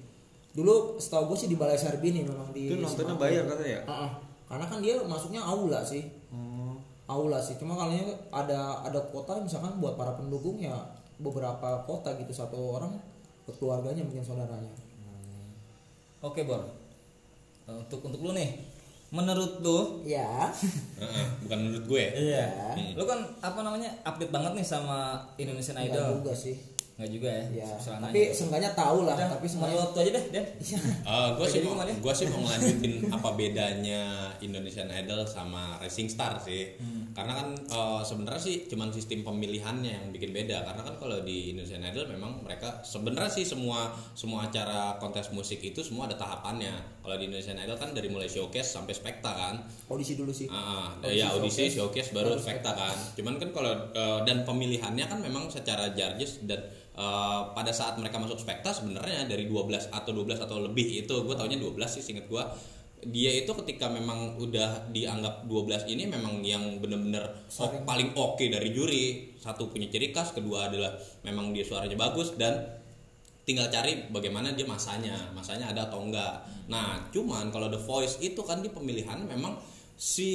Dulu 0.52 1.00
setahu 1.00 1.32
gue 1.32 1.38
sih 1.44 1.48
di 1.48 1.56
Balai 1.56 1.76
Sarbini 1.80 2.24
memang 2.24 2.52
di 2.52 2.68
Itu 2.72 2.76
nontonnya 2.80 3.16
bayar 3.16 3.44
katanya 3.48 3.72
ya? 3.72 3.82
Ah, 3.88 3.92
ah. 4.08 4.10
karena 4.48 4.64
kan 4.68 4.78
dia 4.84 4.94
masuknya 5.04 5.40
aula 5.44 5.80
sih. 5.84 6.04
Oh. 6.32 6.76
aula 7.10 7.36
sih. 7.44 7.60
Cuma 7.60 7.76
kalau 7.76 7.92
ada 8.32 8.88
ada 8.88 9.00
kota 9.12 9.36
misalkan 9.42 9.76
buat 9.80 10.00
para 10.00 10.16
pendukung 10.16 10.56
ya 10.56 10.72
beberapa 11.20 11.84
kota 11.84 12.14
gitu 12.20 12.32
satu 12.32 12.56
orang 12.78 12.92
buat 13.44 13.56
keluarganya 13.58 14.06
mungkin 14.06 14.24
saudaranya. 14.24 14.70
Oke 16.22 16.46
bor. 16.46 16.62
Eh, 17.66 17.74
untuk 17.74 18.00
untuk 18.06 18.20
lu 18.22 18.32
nih 18.34 18.72
menurut 19.12 19.60
lu 19.60 20.00
ya 20.08 20.48
Heeh, 20.96 21.24
bukan 21.44 21.58
menurut 21.68 21.84
gue 21.84 22.04
iya. 22.16 22.48
Hmm. 22.72 22.96
lu 22.96 23.04
kan 23.04 23.20
apa 23.44 23.60
namanya 23.60 23.92
update 24.08 24.32
banget 24.32 24.56
nih 24.56 24.64
sama 24.64 25.20
Indonesian 25.36 25.76
enggak 25.76 26.00
Idol 26.00 26.24
juga 26.24 26.32
sih 26.32 26.56
nggak 27.02 27.12
juga 27.18 27.30
ya 27.34 27.66
ya 27.66 27.68
tapi 27.74 28.20
nanya. 28.22 28.30
seenggaknya 28.30 28.70
tahu 28.78 28.98
lah 29.02 29.18
Udah, 29.18 29.28
tapi 29.34 29.46
semuanya 29.50 29.74
lu 29.82 29.90
aja 29.98 30.10
deh 30.14 30.24
Den. 30.30 30.44
Gue 31.34 31.46
sih 31.50 31.58
Jadi 31.58 31.66
mau 31.66 31.82
ya? 31.82 31.94
gue 31.98 32.12
sih 32.14 32.26
mau 32.30 32.40
ngelanjutin 32.46 32.94
apa 33.18 33.28
bedanya 33.34 34.02
Indonesian 34.38 34.88
Idol 34.88 35.26
sama 35.26 35.76
Rising 35.82 36.08
Star 36.08 36.38
sih. 36.38 36.78
Karena 37.12 37.32
kan 37.36 37.48
eh, 37.58 38.02
sebenarnya 38.06 38.40
sih 38.40 38.56
cuman 38.70 38.88
sistem 38.94 39.26
pemilihannya 39.26 39.90
yang 39.90 40.06
bikin 40.14 40.30
beda. 40.30 40.62
Karena 40.64 40.82
kan 40.86 40.94
kalau 40.96 41.18
di 41.26 41.52
Indonesian 41.52 41.82
Idol 41.84 42.08
memang 42.08 42.40
mereka 42.46 42.80
sebenarnya 42.86 43.32
sih 43.32 43.44
semua 43.44 43.90
semua 44.14 44.46
acara 44.48 44.96
kontes 45.02 45.28
musik 45.34 45.60
itu 45.60 45.82
semua 45.82 46.06
ada 46.06 46.16
tahapannya. 46.16 47.02
Kalau 47.02 47.18
di 47.18 47.26
Indonesian 47.28 47.58
Idol 47.58 47.76
kan 47.76 47.90
dari 47.92 48.08
mulai 48.08 48.30
showcase 48.30 48.72
sampai 48.78 48.94
spekta 48.94 49.30
kan. 49.34 49.54
Audisi 49.90 50.14
dulu 50.14 50.30
sih. 50.30 50.46
Ah, 50.48 50.94
ah, 50.94 51.04
Audisi, 51.04 51.18
ya 51.18 51.26
audisi, 51.34 51.64
showcase, 51.68 52.10
showcase, 52.10 52.16
baru 52.16 52.38
spekta 52.38 52.70
kan. 52.72 52.96
Cuman 53.18 53.36
kan 53.42 53.50
kalau 53.50 53.72
eh, 53.92 54.18
dan 54.24 54.46
pemilihannya 54.46 55.06
kan 55.10 55.18
memang 55.20 55.50
secara 55.50 55.92
judges 55.92 56.42
dan 56.46 56.62
eh, 56.96 57.40
pada 57.52 57.72
saat 57.72 57.96
mereka 57.96 58.18
masuk 58.20 58.40
spekta 58.40 58.72
sebenarnya 58.72 59.28
dari 59.28 59.48
12 59.48 59.92
atau 59.92 60.10
12 60.12 60.44
atau 60.44 60.56
lebih 60.60 61.04
itu 61.04 61.14
gue 61.24 61.34
taunya 61.36 61.58
12 61.60 61.76
sih 61.88 62.02
singkat 62.04 62.26
gue 62.28 62.44
dia 63.02 63.34
itu 63.34 63.50
ketika 63.50 63.90
memang 63.90 64.38
udah 64.38 64.86
dianggap 64.94 65.50
12 65.50 65.90
ini 65.90 66.06
memang 66.06 66.38
yang 66.46 66.78
bener-bener 66.78 67.26
paling 67.82 68.14
oke 68.14 68.46
dari 68.46 68.70
juri. 68.70 69.34
Satu 69.42 69.66
punya 69.66 69.90
ciri 69.90 70.14
khas 70.14 70.30
kedua 70.30 70.70
adalah 70.70 70.94
memang 71.26 71.50
dia 71.50 71.66
suaranya 71.66 71.98
bagus 71.98 72.38
dan 72.38 72.62
tinggal 73.42 73.66
cari 73.74 74.06
bagaimana 74.14 74.54
dia 74.54 74.62
masanya 74.70 75.18
masanya 75.34 75.74
ada 75.74 75.90
atau 75.90 75.98
enggak. 76.06 76.46
Nah 76.70 77.02
cuman 77.10 77.50
kalau 77.50 77.66
The 77.66 77.80
Voice 77.82 78.22
itu 78.22 78.38
kan 78.46 78.62
di 78.62 78.70
pemilihan 78.70 79.26
memang 79.26 79.58
si 79.94 80.30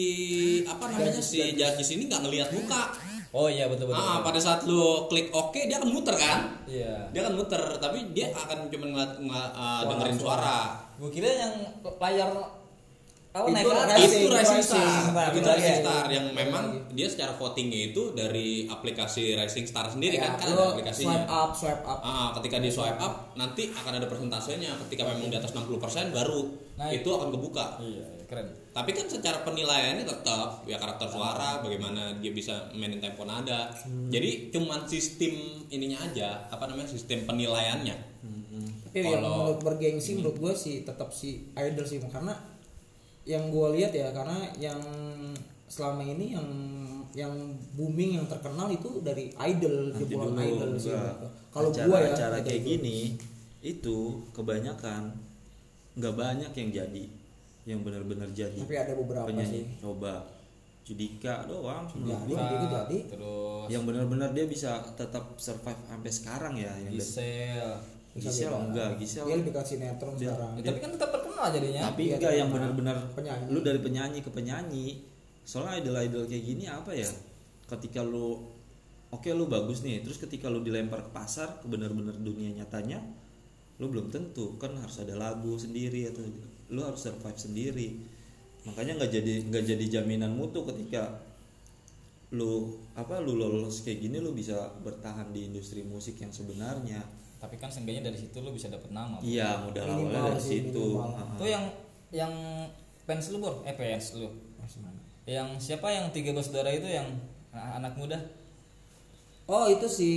apa 0.64 0.88
namanya 0.88 1.20
si 1.20 1.44
judges 1.54 1.90
ini 1.92 2.08
nggak 2.08 2.22
ngelihat 2.24 2.50
muka 2.56 2.94
oh 3.36 3.52
iya 3.52 3.68
betul 3.68 3.92
betul, 3.92 4.00
ah 4.00 4.24
betul. 4.24 4.26
pada 4.32 4.40
saat 4.40 4.60
lu 4.64 5.06
klik 5.12 5.28
oke 5.36 5.60
dia 5.60 5.76
akan 5.78 5.92
muter 5.92 6.16
kan 6.16 6.40
iya 6.66 7.12
dia 7.12 7.20
akan 7.28 7.36
muter 7.36 7.62
tapi 7.78 8.16
dia 8.16 8.32
akan 8.32 8.72
cuma 8.72 8.86
ngeliat, 8.88 9.12
ngeliat, 9.20 9.52
uh, 9.54 9.82
dengerin 9.92 10.18
suara 10.18 10.60
gue 10.98 11.10
kira 11.12 11.28
yang 11.28 11.54
layar 12.00 12.32
Oh, 13.38 13.54
naik 13.54 13.70
Itu 13.70 13.70
ke 13.70 13.78
atas. 13.78 13.98
Rising, 14.02 14.22
itu 14.26 14.34
Rising 14.34 14.64
Star, 14.66 14.82
Star, 15.14 15.30
itu 15.30 15.46
Rising 15.46 15.78
ya. 15.78 15.82
Star 15.86 16.06
yang 16.10 16.26
memang 16.34 16.66
dia 16.90 17.06
secara 17.06 17.38
votingnya 17.38 17.94
itu 17.94 18.18
dari 18.18 18.66
aplikasi 18.66 19.38
Rising 19.38 19.70
Star 19.70 19.86
sendiri 19.86 20.18
kan 20.18 20.42
kan 20.42 20.50
ada 20.50 20.54
Lo 20.58 20.74
aplikasinya. 20.74 21.22
swipe 21.22 21.30
up, 21.30 21.50
swipe 21.54 21.84
up. 21.86 22.00
Ah, 22.02 22.34
ketika 22.34 22.58
di 22.58 22.74
swipe 22.74 22.98
up 22.98 23.38
nanti 23.38 23.70
akan 23.70 23.94
ada 23.94 24.10
persentasenya. 24.10 24.74
Ketika 24.88 25.06
memang 25.06 25.30
di 25.30 25.38
atas 25.38 25.54
60% 25.54 26.10
baru 26.10 26.50
Nah, 26.82 26.90
itu 26.90 27.10
akan 27.10 27.30
kebuka. 27.30 27.78
Iya, 27.78 28.06
keren. 28.28 28.48
Tapi 28.76 28.92
kan 28.92 29.08
secara 29.08 29.42
penilaiannya 29.48 30.04
tetap 30.04 30.68
ya 30.68 30.78
karakter 30.78 31.08
suara, 31.08 31.64
bagaimana 31.64 32.20
dia 32.20 32.36
bisa 32.36 32.70
mainin 32.76 33.00
tempo 33.00 33.24
nada. 33.24 33.72
Hmm. 33.72 34.12
Jadi 34.12 34.52
cuman 34.52 34.84
sistem 34.84 35.64
ininya 35.72 36.04
aja, 36.12 36.46
apa 36.52 36.68
namanya 36.68 36.92
sistem 36.92 37.24
penilaiannya. 37.24 37.96
Tapi 38.88 39.04
yang 39.04 39.20
Kalau- 39.22 39.54
menurut 39.54 39.60
bergengsi 39.64 40.18
menurut 40.18 40.38
gue 40.40 40.54
sih 40.56 40.76
tetap 40.88 41.12
si 41.12 41.52
idol 41.54 41.86
sih 41.86 42.00
karena 42.02 42.34
yang 43.28 43.52
gue 43.52 43.68
lihat 43.76 43.92
ya 43.92 44.10
karena 44.16 44.48
yang 44.56 44.80
selama 45.68 46.00
ini 46.00 46.32
yang 46.32 46.48
yang 47.12 47.34
booming 47.76 48.16
yang 48.16 48.28
terkenal 48.32 48.72
itu 48.72 49.04
dari 49.04 49.36
idol 49.36 49.92
jebolan 50.00 50.40
idol 50.40 50.72
sih 50.80 50.96
gua. 50.96 51.28
kalau 51.52 51.70
acara, 51.76 51.88
gue 51.92 52.00
ya 52.00 52.10
acara 52.16 52.38
kayak 52.40 52.62
gitu. 52.64 52.70
gini 52.72 53.00
itu 53.60 53.98
kebanyakan 54.32 55.12
nggak 56.00 56.16
banyak 56.16 56.52
yang 56.56 56.70
jadi 56.72 57.06
yang 57.68 57.84
benar-benar 57.84 58.32
jadi 58.32 58.56
tapi 58.58 58.74
ada 58.74 58.94
beberapa 58.96 59.28
penyanyi 59.28 59.52
sih 59.52 59.64
coba 59.78 60.24
Judika 60.82 61.44
doang 61.44 61.84
menurut 61.92 62.16
Jadi, 62.16 62.32
gua. 62.32 62.48
gitu 62.48 62.66
jadi. 62.72 62.98
Terus 63.12 63.68
yang 63.68 63.84
benar-benar 63.84 64.32
dia 64.32 64.48
bisa 64.48 64.80
tetap 64.96 65.36
survive 65.36 65.76
sampai 65.84 66.08
sekarang 66.08 66.54
ya 66.56 66.72
yang 66.80 66.96
Gisel. 66.96 67.76
Gisel 68.16 68.48
enggak 68.56 68.96
Gisel 68.96 69.28
dia 69.28 69.36
lebih 69.36 69.52
ke 69.52 69.62
sinetron 69.62 70.16
Dia- 70.16 70.32
sekarang 70.32 70.52
Ya, 70.56 70.64
tapi 70.66 70.80
kan 70.80 70.92
tetap 70.96 71.10
terkenal 71.12 71.46
jadinya. 71.52 71.82
tapi 71.92 72.02
Iya, 72.08 72.16
enggak 72.16 72.34
yang 72.34 72.50
benar-benar 72.50 72.98
Penyanyi. 73.12 73.46
lu 73.52 73.60
dari 73.60 73.80
penyanyi 73.84 74.20
ke 74.24 74.32
penyanyi 74.32 74.88
soalnya 75.44 75.84
idol-idol 75.84 76.24
kayak 76.24 76.44
gini 76.46 76.64
apa 76.66 76.92
ya 76.92 77.10
ketika 77.68 78.00
lu 78.00 78.48
oke 79.10 79.28
lu 79.30 79.44
bagus 79.46 79.84
nih 79.84 80.00
terus 80.00 80.16
ketika 80.18 80.48
lu 80.48 80.64
dilempar 80.64 81.04
ke 81.04 81.12
pasar 81.12 81.60
ke 81.60 81.68
benar-benar 81.68 82.16
dunia 82.16 82.48
nyatanya 82.54 83.04
lu 83.76 83.88
belum 83.88 84.08
tentu 84.08 84.56
kan 84.56 84.72
harus 84.74 84.98
ada 84.98 85.14
lagu 85.14 85.54
sendiri 85.54 86.08
atau 86.08 86.24
lu 86.74 86.84
harus 86.84 87.00
survive 87.00 87.40
sendiri 87.40 87.88
makanya 88.68 89.00
nggak 89.00 89.12
jadi 89.12 89.34
nggak 89.48 89.64
jadi 89.64 89.86
jaminan 90.00 90.36
mutu 90.36 90.68
ketika 90.68 91.24
lu 92.36 92.76
apa 92.92 93.24
lu 93.24 93.40
lolos 93.40 93.88
kayak 93.88 94.04
gini 94.04 94.20
lu 94.20 94.36
bisa 94.36 94.76
bertahan 94.84 95.32
di 95.32 95.48
industri 95.48 95.80
musik 95.88 96.20
yang 96.20 96.32
sebenarnya 96.34 97.00
Tapi 97.38 97.56
kan 97.62 97.70
seenggaknya 97.70 98.10
dari 98.12 98.18
situ 98.18 98.42
lu 98.42 98.50
bisa 98.50 98.68
dapet 98.68 98.90
nama. 98.90 99.22
iya 99.22 99.62
modal 99.62 99.86
awalnya 99.86 100.34
dari 100.34 100.42
sih, 100.42 100.60
situ. 100.68 100.98
Itu 101.38 101.46
yang 101.46 101.70
yang 102.10 102.34
fans 103.06 103.30
lu 103.30 103.38
bor, 103.38 103.62
eh 103.62 103.78
fans 103.78 104.18
lu. 104.18 104.26
Masih 104.58 104.82
mana? 104.82 104.98
Yang 105.30 105.50
siapa 105.62 105.86
yang 105.94 106.10
tiga 106.10 106.34
bersaudara 106.34 106.74
itu 106.74 106.90
yang 106.90 107.06
anak 107.54 107.94
muda? 107.94 108.18
Oh 109.48 109.66
itu 109.72 109.88
si 109.88 110.12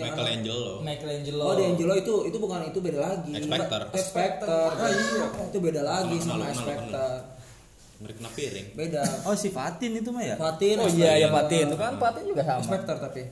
Michelangelo. 0.00 0.84
Michelangelo. 0.84 1.42
Oh, 1.44 1.54
di 1.56 1.64
Angelo 1.64 1.94
itu 1.96 2.14
itu 2.28 2.36
bukan 2.36 2.68
itu 2.68 2.78
beda 2.84 2.98
lagi. 3.00 3.32
X 3.32 4.06
Factor. 4.12 4.70
Ah, 4.76 4.88
iya. 4.92 5.26
Itu 5.48 5.58
beda 5.58 5.80
lagi 5.82 6.16
sama. 6.20 6.52
Ngeri 8.00 8.12
kena 8.20 8.30
piring. 8.36 8.66
Beda. 8.76 9.02
oh 9.28 9.34
si 9.38 9.48
Fatin 9.48 9.92
itu 9.96 10.10
mah 10.12 10.24
ya 10.26 10.36
Fatin. 10.36 10.76
Oh 10.82 10.88
iya, 10.92 11.16
ya. 11.16 11.28
Patin. 11.32 11.72
Itu 11.72 11.78
kan 11.80 11.96
Patin 11.96 12.24
juga 12.28 12.42
sama. 12.44 12.64
Factor 12.66 12.96
tapi 13.00 13.22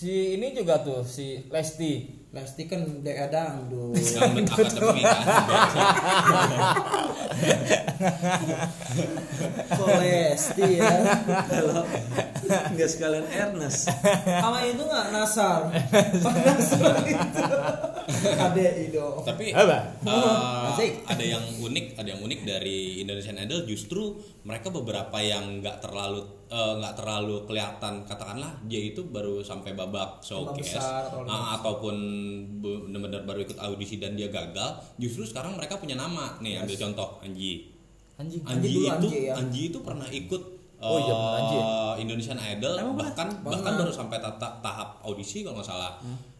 Si 0.00 0.40
ini 0.40 0.56
juga 0.56 0.80
tuh 0.80 1.04
si 1.04 1.44
Lesti. 1.52 2.19
Lesti 2.30 2.62
kan. 2.70 2.86
Dangdut 3.02 3.98
akademi 4.46 5.02
kan. 5.02 5.26
Kok 9.74 9.88
Lesti 9.98 10.68
ya. 10.78 10.94
kalau 11.50 11.82
nggak 12.50 12.88
sekalian 12.90 13.26
Ernest 13.30 13.90
Sama 14.22 14.62
itu 14.62 14.82
nggak 14.82 15.06
Nasar. 15.10 15.74
Nasar 16.22 16.96
itu. 17.02 17.42
Ade 18.38 18.66
Ido. 18.90 19.22
Tapi 19.26 19.50
Apa? 19.50 19.78
Asik. 20.70 21.02
ada 21.10 21.24
yang 21.26 21.42
unik, 21.62 21.98
ada 21.98 22.08
yang 22.14 22.20
unik 22.22 22.40
dari 22.46 23.02
Indonesian 23.02 23.42
Idol 23.42 23.66
justru 23.66 24.18
mereka 24.46 24.70
beberapa 24.70 25.18
yang 25.18 25.62
nggak 25.62 25.82
terlalu 25.82 26.39
eh, 26.50 26.72
nggak 26.76 26.94
terlalu 26.94 27.46
kelihatan 27.46 28.02
katakanlah 28.02 28.50
dia 28.64 28.82
itu 28.84 29.06
baru 29.06 29.38
sampai 29.40 29.72
babak 29.72 30.18
showcase 30.20 30.74
besar 30.74 31.06
ah, 31.24 31.56
ataupun 31.56 31.94
be- 32.58 32.82
benar-benar 32.84 33.22
baru 33.22 33.40
ikut 33.40 33.56
audisi 33.56 33.96
dan 33.96 34.12
dia 34.12 34.26
gagal 34.28 34.68
justru 34.96 35.22
sekarang 35.22 35.54
mereka 35.54 35.76
punya 35.76 35.94
nama. 35.94 36.34
Nih 36.38 36.58
ambil 36.58 36.76
contoh 36.76 37.18
Anji. 37.20 37.70
Anji? 38.16 38.36
Anji, 38.42 38.66
dulu 38.68 38.78
itu 38.82 38.90
Anji 38.92 39.18
ya. 39.22 39.34
Anji 39.34 39.62
itu 39.70 39.78
pernah 39.80 40.06
ikut 40.06 40.42
Oh 40.80 40.96
iya, 40.98 41.12
bener, 41.12 41.32
Anji 41.36 41.54
ya? 41.54 41.62
eh, 41.62 41.94
Indonesian 42.00 42.38
Idol 42.40 42.72
bahkan 42.94 43.28
bahkan 43.38 43.60
Pernah. 43.62 43.78
baru 43.80 43.92
sampai 43.92 44.16
tata- 44.16 44.56
tahap 44.58 44.96
audisi 45.02 45.40
kalau 45.40 45.56
nggak 45.56 45.68
salah. 45.68 45.92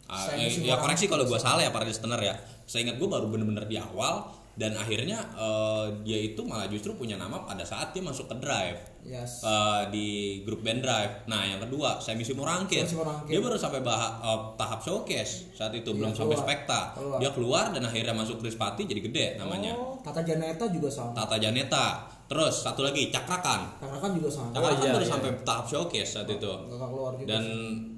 Ah, 0.04 0.26
eh, 0.32 0.48
masih 0.48 0.64
ya 0.64 0.74
kurang 0.74 0.80
koreksi 0.90 1.06
kalau 1.06 1.22
gue 1.22 1.36
salah 1.36 1.60
ya 1.60 1.68
para 1.68 1.84
listener 1.84 2.18
ya. 2.18 2.32
Saya 2.64 2.84
ingat 2.84 2.96
gue 2.96 3.06
baru 3.06 3.28
bener-bener 3.28 3.62
di 3.64 3.76
awal 3.76 4.26
dan 4.60 4.76
akhirnya 4.76 5.16
eh, 5.32 5.86
dia 6.04 6.20
itu 6.22 6.44
malah 6.44 6.68
justru 6.68 6.92
punya 6.92 7.16
nama 7.16 7.40
pada 7.40 7.64
saat 7.64 7.90
dia 7.90 8.04
masuk 8.04 8.28
ke 8.28 8.36
drive 8.38 8.76
Yes. 9.00 9.40
eh, 9.40 9.88
di 9.88 10.06
grup 10.44 10.60
band 10.60 10.84
drive. 10.84 11.24
Nah 11.24 11.40
yang 11.42 11.56
kedua 11.58 11.96
saya 11.96 12.12
misi 12.14 12.36
Murangkir. 12.36 12.84
Dia 13.24 13.40
baru 13.40 13.56
sampai 13.56 13.80
bah- 13.80 14.20
eh, 14.20 14.40
tahap 14.54 14.84
showcase 14.84 15.48
saat 15.50 15.72
itu 15.72 15.88
belum 15.90 16.12
sampai 16.12 16.36
keluar. 16.36 16.44
spekta. 16.44 16.80
Keluar. 16.92 17.16
Dia 17.16 17.30
keluar 17.32 17.64
dan 17.72 17.80
akhirnya 17.80 18.12
masuk 18.12 18.36
Krispati 18.38 18.84
jadi 18.84 19.00
gede 19.00 19.26
namanya. 19.36 19.72
Oh, 19.72 19.96
Tata 19.98 20.20
Janeta 20.20 20.68
juga 20.68 20.92
sama. 20.92 21.16
Tata 21.16 21.40
Janeta. 21.40 22.19
Terus 22.30 22.62
satu 22.62 22.86
lagi 22.86 23.10
Cakrakan. 23.10 23.82
Karena 23.82 23.98
kan 23.98 24.10
juga 24.14 24.30
sama. 24.30 24.54
Cakrakan 24.54 24.86
iya, 24.86 24.94
baru 24.94 25.02
iya. 25.02 25.10
sampai 25.10 25.30
tahap 25.42 25.66
showcase 25.66 26.10
saat 26.14 26.30
itu. 26.30 26.46
Nggak 26.46 26.88
keluar 26.94 27.12
juga. 27.18 27.26
Dan 27.26 27.44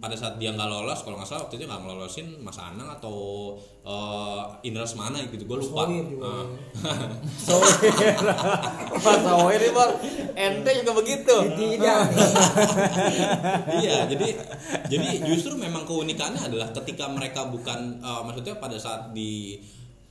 pada 0.01 0.17
saat 0.17 0.41
dia 0.41 0.57
nggak 0.57 0.73
lolos, 0.73 1.05
kalau 1.05 1.21
nggak 1.21 1.29
salah 1.29 1.45
waktu 1.45 1.61
itu 1.61 1.69
nggak 1.69 1.83
ngelolosin 1.85 2.27
Mas 2.41 2.57
Anang 2.57 2.89
atau 2.97 3.17
eh, 3.85 4.43
Indra 4.65 4.89
Semana 4.89 5.21
gitu, 5.29 5.45
gue 5.45 5.59
lupa. 5.61 5.85
Sohir 5.85 6.05
juga. 6.09 6.33
Ah. 6.33 6.45
Sohir. 7.53 7.93
Mas 9.05 9.21
ini 9.53 9.69
bang. 9.69 9.93
Ente 10.33 10.71
juga 10.81 10.93
begitu. 10.97 11.37
Tidak. 11.53 12.03
iya 13.85 14.09
jadi 14.09 14.29
jadi 14.89 15.29
justru 15.29 15.61
memang 15.61 15.85
keunikannya 15.85 16.41
adalah 16.41 16.73
ketika 16.73 17.05
mereka 17.13 17.53
bukan 17.53 18.01
eh, 18.01 18.21
maksudnya 18.25 18.57
pada 18.57 18.81
saat 18.81 19.13
di 19.13 19.61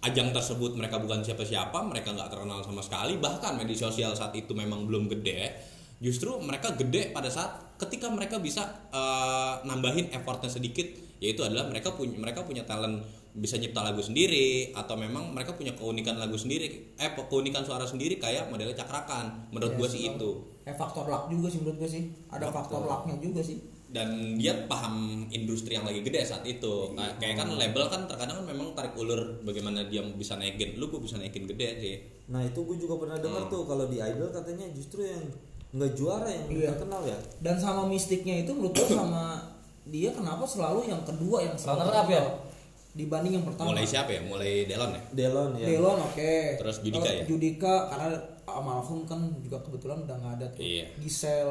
ajang 0.01 0.33
tersebut 0.33 0.73
mereka 0.73 0.97
bukan 0.97 1.21
siapa-siapa 1.21 1.85
mereka 1.85 2.13
nggak 2.13 2.33
terkenal 2.33 2.65
sama 2.65 2.81
sekali 2.81 3.21
bahkan 3.21 3.53
media 3.53 3.77
sosial 3.77 4.17
saat 4.17 4.33
itu 4.33 4.51
memang 4.57 4.89
belum 4.89 5.05
gede 5.09 5.53
justru 6.01 6.33
mereka 6.41 6.73
gede 6.73 7.13
pada 7.13 7.29
saat 7.29 7.77
ketika 7.77 8.09
mereka 8.09 8.41
bisa 8.41 8.65
eh, 8.89 9.53
nambahin 9.65 10.09
effortnya 10.09 10.49
sedikit 10.49 10.89
yaitu 11.21 11.45
adalah 11.45 11.69
mereka 11.69 11.93
punya 11.93 12.17
mereka 12.17 12.41
punya 12.41 12.65
talent 12.65 13.05
bisa 13.31 13.55
nyipta 13.55 13.79
lagu 13.85 14.01
sendiri 14.03 14.75
atau 14.75 14.97
memang 14.97 15.31
mereka 15.31 15.55
punya 15.55 15.71
keunikan 15.77 16.17
lagu 16.17 16.35
sendiri 16.35 16.97
eh 16.97 17.09
keunikan 17.15 17.63
suara 17.63 17.85
sendiri 17.85 18.17
kayak 18.17 18.49
modelnya 18.51 18.75
cakrakan 18.75 19.47
menurut 19.53 19.77
gua 19.79 19.87
sih 19.87 20.09
itu 20.09 20.51
Eh 20.61 20.75
faktor 20.77 21.09
luck 21.09 21.25
juga 21.25 21.49
sih 21.49 21.59
menurut 21.65 21.77
gue 21.81 21.89
sih. 21.89 22.03
Ada 22.29 22.53
faktor 22.53 22.85
lucknya 22.85 23.17
juga 23.17 23.41
sih. 23.41 23.57
Dan 23.91 24.07
dia 24.35 24.55
paham 24.65 24.95
industri 25.27 25.75
yang 25.75 25.83
lagi 25.83 25.99
gede 25.99 26.23
saat 26.23 26.43
itu 26.43 26.91
Kayak- 26.91 27.15
kayak 27.17 27.35
kan 27.37 27.49
label 27.51 27.83
kan 27.85 28.01
terkadang 28.05 28.39
kan 28.39 28.45
memang 28.47 28.71
tarik 28.71 28.95
ulur 28.95 29.19
bagaimana 29.41 29.83
dia 29.85 29.99
bisa 30.01 30.35
naikin 30.35 30.75
lu 30.75 30.87
gue 30.87 30.97
bisa 30.97 31.15
naikin 31.15 31.43
gede 31.45 31.69
sih 31.77 31.95
Nah 32.27 32.39
itu 32.39 32.59
gue 32.61 32.77
juga 32.77 32.95
pernah 32.97 33.17
dengar 33.17 33.45
tuh 33.45 33.63
kalau 33.63 33.85
di 33.85 33.99
idol 33.99 34.31
katanya 34.31 34.63
justru 34.71 35.03
yang 35.03 35.19
nggak 35.71 35.91
juara 35.93 36.27
yang 36.27 36.47
Iya. 36.49 36.67
terkenal 36.69 37.03
ya. 37.05 37.15
Dan 37.37 37.55
sama 37.55 37.83
mistiknya 37.85 38.39
itu 38.39 38.51
menurut 38.51 38.71
gue 38.73 38.87
sama 38.89 39.39
dia 39.83 40.11
kenapa 40.11 40.43
selalu 40.43 40.83
yang 40.85 40.99
kedua 41.01 41.41
yang 41.41 41.55
selalu 41.55 41.79
Runner 41.85 41.95
up 41.97 42.07
ya? 42.09 42.23
dibanding 42.91 43.33
yang 43.33 43.45
pertama. 43.45 43.71
mulai 43.71 43.83
siapa 43.83 44.11
ya 44.11 44.19
mulai 44.21 44.63
Delon 44.65 44.91
ya 44.91 45.01
Delon 45.13 45.51
ya. 45.55 45.63
Delon 45.65 45.97
oke. 46.01 46.33
Terus 46.59 46.77
Judika 46.81 47.07
ya? 47.09 47.23
Judika 47.23 47.73
karena 47.87 48.19
almarhum 48.45 49.03
kan 49.03 49.19
juga 49.39 49.59
kebetulan 49.59 49.99
udah 50.01 50.15
nggak 50.17 50.33
ada 50.37 50.47
tuh. 50.51 50.59
Iya. 50.59 50.85
Gisel. 50.97 51.49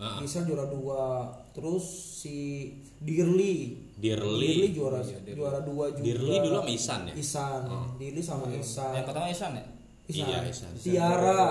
Ah. 0.00 0.16
Gisel 0.24 0.48
juara 0.48 0.64
dua. 0.72 1.28
Terus 1.52 1.84
si 2.24 2.72
Dirli. 2.96 3.76
Dirli 4.00 4.72
juara 4.72 5.04
juara 5.04 5.60
dua 5.60 5.92
juga. 5.92 6.04
Dirli 6.08 6.36
dulu 6.40 6.56
sama 6.64 6.72
Isan 6.72 7.00
ya 7.04 7.14
Isan. 7.14 7.62
Dirli 8.00 8.22
sama 8.24 8.44
Isan. 8.48 8.92
Yang 8.96 9.06
pertama 9.12 9.26
Isan 9.28 9.52
ya. 9.60 9.64
Isan. 10.08 10.26
Iya, 10.26 10.38
Isan. 10.48 10.72
Tiara. 10.80 11.44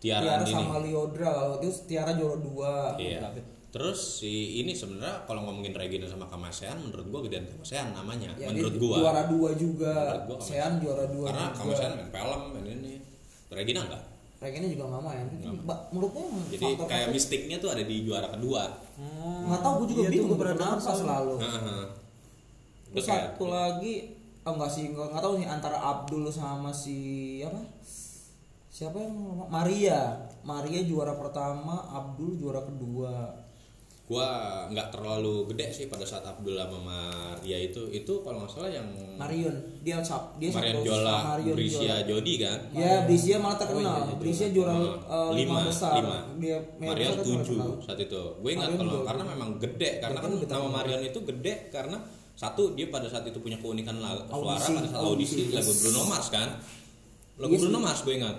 Tiara 0.00 0.40
Andini. 0.40 0.56
sama 0.56 0.76
Liodra. 0.80 1.60
Terus 1.60 1.76
Tiara 1.84 2.12
juara 2.16 2.36
dua. 2.40 2.96
iya 2.96 3.20
terus 3.72 4.20
si 4.20 4.60
ini 4.60 4.76
sebenarnya 4.76 5.24
kalau 5.24 5.48
ngomongin 5.48 5.72
Regina 5.72 6.04
sama 6.04 6.28
Kamasean 6.28 6.76
menurut 6.76 7.08
gua 7.08 7.24
gedean 7.24 7.48
Kamasean 7.48 7.96
namanya 7.96 8.28
Ya, 8.36 8.52
menurut 8.52 8.76
gua 8.76 8.96
juara 9.00 9.22
dua 9.32 9.50
juga. 9.56 9.96
Menurut 9.96 10.24
gua 10.28 10.36
Kamasean. 10.36 10.60
Sean 10.60 10.72
juara 10.84 11.04
dua 11.08 11.26
karena 11.32 11.44
juga. 11.48 11.56
Kamasean 11.56 11.92
main 11.96 12.08
film 12.12 12.42
ini 12.68 12.94
Regina 13.48 13.80
enggak 13.88 14.11
Regina 14.42 14.66
juga 14.66 14.84
nggak 14.88 15.02
main. 15.02 15.24
Nggak. 15.30 15.62
Ba- 15.62 15.82
Menurut 15.88 16.10
gue 16.12 16.24
jadi 16.52 16.66
kayak 16.76 17.08
mistiknya 17.08 17.56
tuh 17.56 17.70
ada 17.70 17.80
di 17.80 18.02
juara 18.02 18.26
kedua 18.28 18.66
nggak 19.42 19.60
tahu 19.60 19.74
gue 19.78 19.88
juga 19.88 20.02
Iya 20.02 20.10
bingung 20.12 20.34
kenapa 20.36 20.76
soalnya. 20.76 21.00
selalu. 21.00 21.34
Heeh. 21.38 21.82
Terus 22.90 23.04
kayak- 23.04 23.24
satu 23.32 23.44
lagi 23.46 23.94
oh 24.42 24.52
enggak 24.52 24.68
sih 24.68 24.84
nggak 24.88 25.06
nggak 25.08 25.22
tahu 25.22 25.34
nih 25.36 25.46
antara 25.46 25.78
Abdul 25.78 26.26
sama 26.26 26.68
si 26.68 26.98
apa 27.40 27.62
siapa 28.68 28.98
yang? 28.98 29.14
Maria 29.46 30.18
Maria 30.42 30.82
juara 30.82 31.14
pertama 31.14 31.78
Abdul 31.86 32.34
juara 32.34 32.58
kedua 32.60 33.30
gua 34.12 34.28
nggak 34.68 34.92
terlalu 34.92 35.48
gede 35.48 35.66
sih 35.72 35.84
pada 35.88 36.04
saat 36.04 36.20
Abdul 36.20 36.60
sama 36.60 36.76
Maria 36.84 37.56
itu. 37.56 37.88
Itu 37.88 38.20
kalau 38.20 38.44
nggak 38.44 38.52
salah 38.52 38.68
yang 38.68 38.84
Marion. 39.16 39.56
Dia 39.80 40.04
sap 40.04 40.36
dia 40.36 40.52
Marian 40.52 40.76
satu 40.76 40.84
Jola 40.84 41.16
Marion 41.32 41.56
Brisia 41.56 41.80
Jola. 41.80 41.96
Jody 42.04 42.34
kan? 42.36 42.58
Ya 42.76 42.92
Brisia 43.08 43.36
malah 43.40 43.56
terkenal. 43.56 44.04
Brisia 44.20 44.46
juara 44.52 44.76
Uh, 44.76 44.92
eh, 44.92 45.30
lima, 45.40 45.64
besar. 45.64 45.96
dia 46.36 46.60
Maria 46.76 47.16
tujuh 47.16 47.80
saat 47.80 47.96
itu. 47.96 48.22
Gue 48.44 48.50
ingat 48.52 48.68
Marion 48.68 48.80
kalau 48.84 48.92
juga. 49.00 49.06
karena 49.08 49.24
memang 49.32 49.50
gede 49.56 49.90
karena 50.04 50.18
kan 50.20 50.30
nama 50.36 50.68
Marion 50.68 51.00
itu 51.00 51.18
gede 51.24 51.54
karena 51.72 51.96
satu 52.36 52.76
dia 52.76 52.92
pada 52.92 53.08
saat 53.08 53.24
itu 53.24 53.40
punya 53.40 53.56
keunikan 53.60 53.96
la- 53.96 54.28
suara 54.28 54.60
pada 54.60 54.88
saat 54.88 55.00
audisi, 55.00 55.48
audisi, 55.48 55.56
lagu. 55.56 55.72
Bruno 55.80 56.02
Mars 56.12 56.28
kan? 56.28 56.48
Lagu 57.40 57.52
Iya. 57.56 57.60
Bruno 57.64 57.78
Mars 57.80 58.00
gue 58.04 58.14
ingat. 58.20 58.36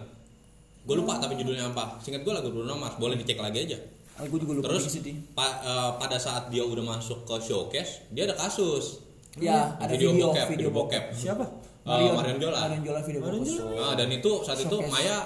Gue 0.85 0.95
lupa 1.01 1.17
tapi 1.17 1.33
judulnya 1.41 1.73
apa. 1.73 1.97
Singkat 1.97 2.21
gue 2.21 2.33
lagu 2.33 2.49
Bruno 2.53 2.77
Mars. 2.77 3.01
Boleh 3.01 3.17
dicek 3.17 3.41
lagi 3.41 3.65
aja 3.65 3.77
Gue 4.15 4.37
juga 4.37 4.53
lupa 4.53 4.65
terus 4.69 4.85
pa- 5.33 5.59
eh, 5.59 5.91
pada 5.97 6.17
saat 6.17 6.47
dia 6.47 6.61
udah 6.61 6.85
masuk 6.87 7.23
ke 7.23 7.35
showcase 7.39 8.05
dia 8.09 8.23
ada 8.23 8.37
kasus 8.37 9.01
ya 9.35 9.73
ada 9.75 9.89
Video 9.89 10.13
video 10.13 10.29
bokep, 10.29 10.45
video 10.45 10.69
video 10.69 10.71
bokep. 10.71 11.03
Siapa? 11.11 11.45
Eh, 11.83 12.13
Marion 12.13 12.37
Jola. 12.37 12.57
Marion 12.63 12.83
Jola 12.83 12.99
video 13.01 13.19
Marion 13.19 13.41
bokep. 13.41 13.57
Jola. 13.57 13.75
Nah, 13.75 13.93
dan 13.95 14.09
itu 14.09 14.31
saat 14.39 14.59
itu 14.59 14.69
Showcase. 14.71 14.93
Maya 14.93 15.17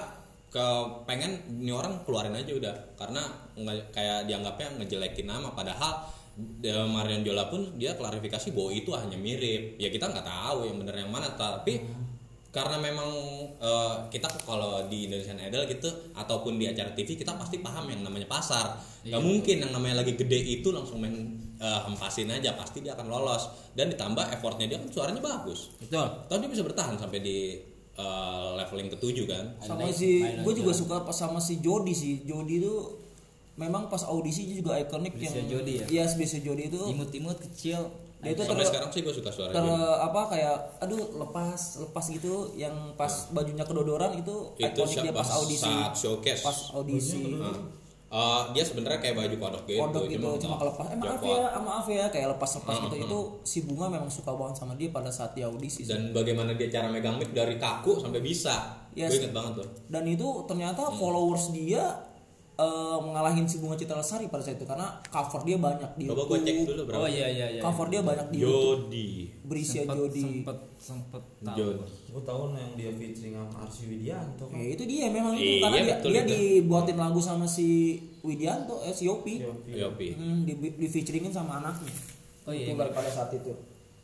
ke 0.48 0.66
pengen 1.04 1.32
ini 1.52 1.68
orang 1.68 2.00
keluarin 2.02 2.32
aja 2.32 2.48
udah 2.50 2.74
karena 2.96 3.20
nge- 3.54 3.92
kayak 3.92 4.24
dianggapnya 4.24 4.80
ngejelekin 4.80 5.26
nama 5.26 5.52
padahal 5.52 6.08
Marion 6.88 7.20
Jola 7.20 7.46
pun 7.46 7.76
dia 7.76 7.92
klarifikasi 7.92 8.48
bahwa 8.50 8.70
itu 8.70 8.88
hanya 8.90 9.14
mirip 9.14 9.76
ya 9.76 9.90
kita 9.90 10.08
nggak 10.08 10.22
tahu 10.22 10.64
yang 10.64 10.78
benar 10.78 10.96
yang 10.96 11.10
mana 11.10 11.28
tapi 11.30 11.84
karena 12.48 12.80
memang 12.80 13.10
eh, 13.60 13.96
kita 14.08 14.28
kalau 14.48 14.88
di 14.88 15.04
Indonesian 15.04 15.36
Idol 15.36 15.68
gitu 15.68 15.88
ataupun 16.16 16.56
di 16.56 16.64
acara 16.64 16.96
TV 16.96 17.14
kita 17.20 17.36
pasti 17.36 17.60
paham 17.60 17.92
yang 17.92 18.00
namanya 18.00 18.24
pasar. 18.24 18.80
Nggak 19.04 19.22
mungkin 19.22 19.56
yang 19.68 19.72
namanya 19.72 20.00
lagi 20.00 20.16
gede 20.16 20.40
itu 20.60 20.72
langsung 20.72 21.04
main 21.04 21.14
eh, 21.60 21.80
hempasin 21.84 22.32
aja 22.32 22.56
pasti 22.56 22.80
dia 22.80 22.96
akan 22.96 23.06
lolos. 23.06 23.52
Dan 23.76 23.92
ditambah 23.92 24.32
effortnya 24.32 24.64
dia 24.64 24.80
kan 24.80 24.88
suaranya 24.88 25.20
bagus. 25.20 25.76
Betul. 25.76 26.08
Tahu 26.26 26.36
dia 26.40 26.50
bisa 26.50 26.64
bertahan 26.64 26.96
sampai 26.96 27.20
di 27.20 27.38
uh, 27.98 28.54
leveling 28.54 28.88
ketujuh 28.94 29.26
kan? 29.26 29.44
sama 29.58 29.90
si 29.90 30.22
gue 30.22 30.54
juga 30.54 30.72
suka 30.72 31.02
pas 31.02 31.12
sama 31.12 31.42
si 31.42 31.60
Jody 31.60 31.92
sih. 31.92 32.24
Jody 32.24 32.64
itu 32.64 32.74
memang 33.58 33.90
pas 33.90 34.06
audisi 34.06 34.46
juga 34.54 34.78
ikonik 34.78 35.18
yang 35.18 35.50
Jody 35.50 35.82
ya? 35.82 35.86
iya 35.90 36.02
Brisia 36.14 36.38
Jody 36.38 36.70
itu 36.70 36.78
imut-imut 36.78 37.42
kecil 37.42 37.90
dia 38.20 38.32
itu 38.32 38.42
Sampai 38.42 38.60
ter, 38.60 38.68
sekarang 38.68 38.90
sih 38.90 39.00
gue 39.00 39.14
suka 39.14 39.30
suara 39.30 39.50
ter 39.50 39.62
dia. 39.62 39.78
apa 40.02 40.20
kayak 40.28 40.56
aduh 40.80 40.98
lepas 41.16 41.60
lepas 41.80 42.04
gitu 42.08 42.32
yang 42.52 42.74
pas 42.92 43.10
bajunya 43.30 43.62
kedodoran 43.62 44.10
itu 44.12 44.36
Itu 44.54 44.66
ikonik 44.74 44.96
dia 45.00 45.12
pas 45.12 45.28
audisi 45.32 45.62
saat 45.62 45.94
showcase. 45.94 46.42
pas 46.42 46.58
audisi 46.72 47.38
Nah, 47.38 47.54
uh, 48.10 48.50
dia 48.50 48.64
sebenarnya 48.64 48.98
kayak 48.98 49.14
baju 49.14 49.36
kodok 49.38 49.62
gitu. 49.64 49.78
kodok 49.80 50.04
gitu 50.08 50.28
cuma 50.40 50.54
uh, 50.54 50.60
kelepas 50.60 50.86
eh 50.88 50.96
maaf 50.96 51.22
ya 51.22 51.38
eh, 51.46 51.62
maaf 51.62 51.86
ya 51.86 52.04
kayak 52.08 52.28
lepas 52.32 52.50
lepas 52.56 52.74
Hmm, 52.74 52.84
gitu 52.84 52.96
hmm. 52.96 53.04
itu 53.04 53.18
si 53.44 53.58
bunga 53.62 53.86
memang 53.86 54.08
suka 54.08 54.30
banget 54.32 54.56
sama 54.56 54.74
dia 54.74 54.88
pada 54.88 55.08
saat 55.08 55.32
di 55.32 55.42
audisi 55.42 55.82
sih. 55.82 55.86
Dan 55.86 56.10
bagaimana 56.10 56.52
dia 56.52 56.66
cara 56.68 56.88
megang 56.88 57.16
mic 57.16 57.30
dari 57.30 57.54
kaku 57.54 57.98
sampai 57.98 58.18
bisa. 58.18 58.82
Yes. 58.90 59.12
Gue 59.12 59.22
inget 59.22 59.30
banget 59.30 59.52
tuh. 59.56 59.68
dan 59.86 60.02
itu 60.04 60.26
ternyata 60.44 60.82
Hmm. 60.84 60.96
followers 60.96 61.52
dia 61.52 61.84
eh, 62.58 62.66
mengalahin 63.00 63.44
si 63.44 63.56
bunga 63.56 63.74
citra 63.74 63.96
lestari 63.96 64.26
pada 64.26 64.40
saat 64.40 64.54
itu 64.54 64.64
karena 64.64 64.86
cover 65.04 65.40
dia 65.42 65.56
banyak 65.56 65.90
di 65.94 66.04
Coba 66.04 66.22
gue 66.26 66.38
cek 66.40 66.54
YouTube. 66.56 66.68
dulu 66.68 66.82
berapa. 66.84 66.98
oh 66.98 67.08
iya 67.08 67.26
iya 67.28 67.46
iya 67.50 67.60
cover 67.60 67.86
dia 67.86 68.02
banyak 68.02 68.26
di 68.28 68.36
YouTube 68.36 68.58
Jody. 68.84 69.08
Brisia 69.40 69.80
Sempet- 69.80 69.96
Jody 69.96 70.22
sempet 70.42 70.58
sempet 70.76 71.22
tahu. 71.40 71.56
Jody. 71.56 71.86
Gue 72.08 72.22
tahu 72.22 72.40
yang 72.52 72.72
dia 72.74 72.90
featuring 72.92 73.32
sama 73.32 73.54
Arsy 73.60 73.82
Widianto 73.86 74.44
kan. 74.44 74.54
ya 74.54 74.66
itu 74.68 74.84
dia 74.84 75.06
memang 75.08 75.32
itu 75.32 75.44
Iya, 75.44 75.62
karena 75.62 75.76
dia, 75.78 75.94
betul 75.94 76.10
dia 76.10 76.22
dibuatin 76.26 76.96
lagu 76.96 77.20
sama 77.20 77.46
si 77.46 77.68
Widianto 78.20 78.74
eh 78.80 78.90
si 78.90 79.04
Yopi 79.04 79.34
Yopi. 79.38 79.70
Yopi. 79.74 80.08
hmm, 80.12 80.40
di, 80.42 80.52
di 80.74 80.86
featuringin 80.86 81.30
sama 81.30 81.58
anaknya 81.58 81.94
Oh 82.42 82.50
iya, 82.50 82.64
Itu 82.66 82.74
iya. 82.74 82.88
pada 82.88 83.06
saat 83.06 83.30
itu 83.30 83.52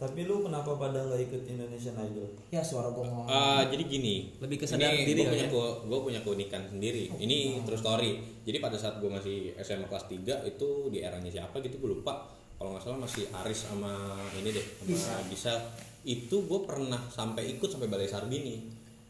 Tapi 0.05 0.29
lu 0.29 0.45
kenapa 0.45 0.77
pada 0.77 1.01
nggak 1.01 1.21
ikut 1.33 1.43
Indonesian 1.49 1.97
Idol? 1.97 2.29
ya 2.53 2.61
suara 2.61 2.93
gue 2.93 3.01
ngomong 3.01 3.25
Uh, 3.25 3.65
jadi 3.73 3.89
gini, 3.89 4.37
Lebih 4.37 4.61
kesadaran 4.61 4.93
ini 4.93 5.09
diri 5.09 5.21
gue 5.25 5.33
punya 5.33 5.49
ya? 5.49 5.81
gue 5.89 5.99
punya 6.05 6.21
keunikan 6.21 6.63
sendiri. 6.69 7.09
Ini 7.17 7.64
true 7.64 7.81
story. 7.81 8.21
Jadi 8.45 8.61
pada 8.61 8.77
saat 8.77 9.01
gue 9.01 9.09
masih 9.09 9.57
SMA 9.64 9.88
kelas 9.88 10.05
3 10.12 10.45
itu 10.45 10.69
di 10.93 11.01
eranya 11.01 11.33
siapa 11.33 11.57
gitu 11.64 11.81
gue 11.81 11.97
lupa. 11.97 12.29
Kalau 12.61 12.77
nggak 12.77 12.85
salah 12.85 13.01
masih 13.01 13.25
Aris 13.33 13.64
sama 13.64 14.21
ini 14.37 14.53
deh, 14.53 14.67
sama 14.93 15.25
bisa. 15.33 15.57
Itu 16.05 16.45
gue 16.45 16.61
pernah 16.69 17.01
sampai 17.09 17.57
ikut 17.57 17.73
sampai 17.73 17.88
Balai 17.88 18.05
Sarbini. 18.05 18.61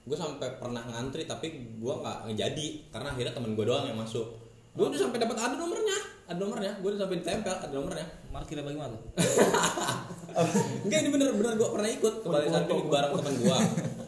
Gue 0.07 0.15
sampai 0.15 0.63
pernah 0.63 0.87
ngantri 0.87 1.27
tapi 1.27 1.51
gue 1.83 1.95
nggak 1.99 2.31
ngejadi 2.31 2.95
karena 2.95 3.11
akhirnya 3.11 3.35
temen 3.35 3.59
gue 3.59 3.67
doang 3.67 3.91
yang 3.91 3.99
masuk. 3.99 4.31
Gue 4.79 4.87
udah 4.87 5.01
sampai 5.11 5.19
dapat 5.19 5.39
ada 5.43 5.55
nomornya, 5.59 5.99
ada 6.25 6.39
nomornya. 6.41 6.73
Gue 6.81 6.89
udah 6.97 7.01
sampai 7.05 7.19
ditempel 7.21 7.55
ada 7.55 7.75
nomornya. 7.75 8.07
Mark 8.33 8.47
kira 8.49 8.65
bagaimana 8.65 8.97
tuh? 8.97 9.01
Enggak 10.89 10.99
ini 11.05 11.09
bener-bener 11.13 11.53
gue 11.55 11.69
pernah 11.69 11.91
ikut. 11.93 12.15
Ke 12.25 12.29
Balai 12.33 12.49
Sarbini 12.49 12.83
bareng 12.89 13.13
temen 13.21 13.35
gue 13.45 13.59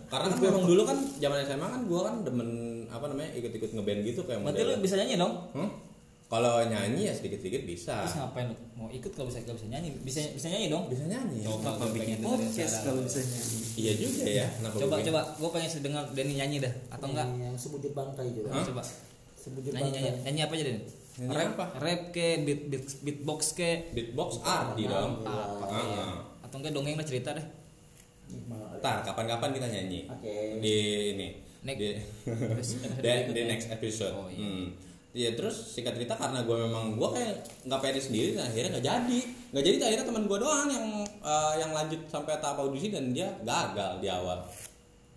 Karena 0.07 0.27
kan 0.31 0.39
memang 0.39 0.65
dulu 0.65 0.83
kan 0.87 0.99
zaman 1.19 1.37
SMA 1.45 1.67
kan 1.67 1.83
gue 1.85 2.01
kan 2.01 2.15
demen 2.25 2.49
apa 2.87 3.05
namanya 3.11 3.31
ikut-ikut 3.37 3.71
ngeband 3.75 4.01
gitu 4.07 4.21
kayak 4.25 4.41
berarti 4.41 4.63
lu 4.65 4.73
bisa 4.81 4.95
nyanyi 4.97 5.15
dong? 5.21 5.35
Hmm? 5.53 5.71
Kalau 6.27 6.59
nyanyi 6.67 7.07
ya 7.07 7.15
sedikit-sedikit 7.15 7.63
bisa. 7.63 8.03
terus 8.03 8.19
ngapain 8.19 8.51
lu? 8.51 8.57
Mau 8.75 8.89
ikut 8.91 9.13
kalau 9.15 9.31
bisa 9.31 9.43
kalau 9.47 9.59
bisa 9.59 9.69
nyanyi. 9.71 9.95
Bisa 10.03 10.19
bisa 10.33 10.47
nyanyi 10.51 10.67
dong? 10.73 10.91
Bisa 10.91 11.05
nyanyi. 11.07 11.47
Ya. 11.47 11.51
coba 11.55 11.87
pengen 11.95 12.19
dengerin 12.19 12.51
Podcast 12.51 12.75
kalau 12.83 13.03
bisa 13.05 13.21
nyanyi. 13.23 13.59
Iya 13.77 13.93
juga 13.95 14.25
ya. 14.27 14.47
Kenapa 14.59 14.75
coba 14.79 14.95
gue- 14.99 15.07
coba. 15.11 15.21
Gue 15.39 15.51
pengen 15.55 15.71
dengar 15.85 16.05
Denny 16.17 16.35
nyanyi 16.39 16.57
dah. 16.65 16.73
Atau 16.91 17.07
enggak? 17.13 17.29
yang 17.39 17.55
sebut 17.55 17.83
bangkai 17.95 18.27
juga. 18.35 18.49
Coba. 18.63 18.83
Sebut 19.39 19.63
nyanyi 19.71 19.91
nyanyi. 19.91 20.11
nyanyi 20.27 20.41
apa 20.47 20.55
aja 20.59 20.65
Den 20.67 20.79
Nyanyi 21.17 21.33
rap 21.33 21.53
apa? 21.57 21.67
rap 21.81 22.03
ke 22.13 22.45
beat, 22.45 22.69
beat 22.69 22.85
beatbox 23.01 23.57
ke 23.57 23.89
Beatbox 23.97 24.45
arti 24.45 24.85
dong. 24.85 25.25
apa 25.25 25.65
Ah, 25.65 25.65
kayak 25.65 26.05
ah. 26.05 26.21
atau 26.45 26.57
enggak 26.61 26.73
dongeng 26.77 26.97
lah 27.01 27.07
cerita 27.09 27.33
deh 27.33 27.47
Ntar 28.77 29.07
kapan-kapan 29.07 29.51
kita 29.55 29.67
nyanyi. 29.71 30.01
Oke. 30.11 30.61
Di 30.61 30.77
ini. 31.15 31.29
Next. 31.63 31.81
Di, 31.81 31.91
di, 33.03 33.11
di 33.33 33.43
next 33.47 33.71
episode. 33.71 34.15
Oh, 34.15 34.29
iya. 34.31 34.43
Hmm. 34.43 34.67
Ya 35.17 35.33
terus 35.33 35.73
singkat 35.73 35.97
cerita 35.97 36.13
karena 36.13 36.45
gue 36.45 36.57
memang 36.61 36.93
gue 37.01 37.09
kayak 37.09 37.41
nggak 37.65 37.81
pede 37.81 38.01
sendiri 38.05 38.37
dan 38.37 38.53
akhirnya 38.53 38.77
nggak 38.77 38.85
jadi 38.85 39.19
nggak 39.49 39.65
jadi 39.65 39.77
akhirnya 39.89 40.07
teman 40.13 40.25
gue 40.29 40.39
doang 40.45 40.69
yang 40.69 40.87
eh, 41.09 41.53
yang 41.57 41.73
lanjut 41.73 42.05
sampai 42.05 42.37
tahap 42.37 42.61
audisi 42.61 42.93
dan 42.93 43.17
dia 43.17 43.33
gagal 43.41 44.05
di 44.05 44.13
awal 44.13 44.45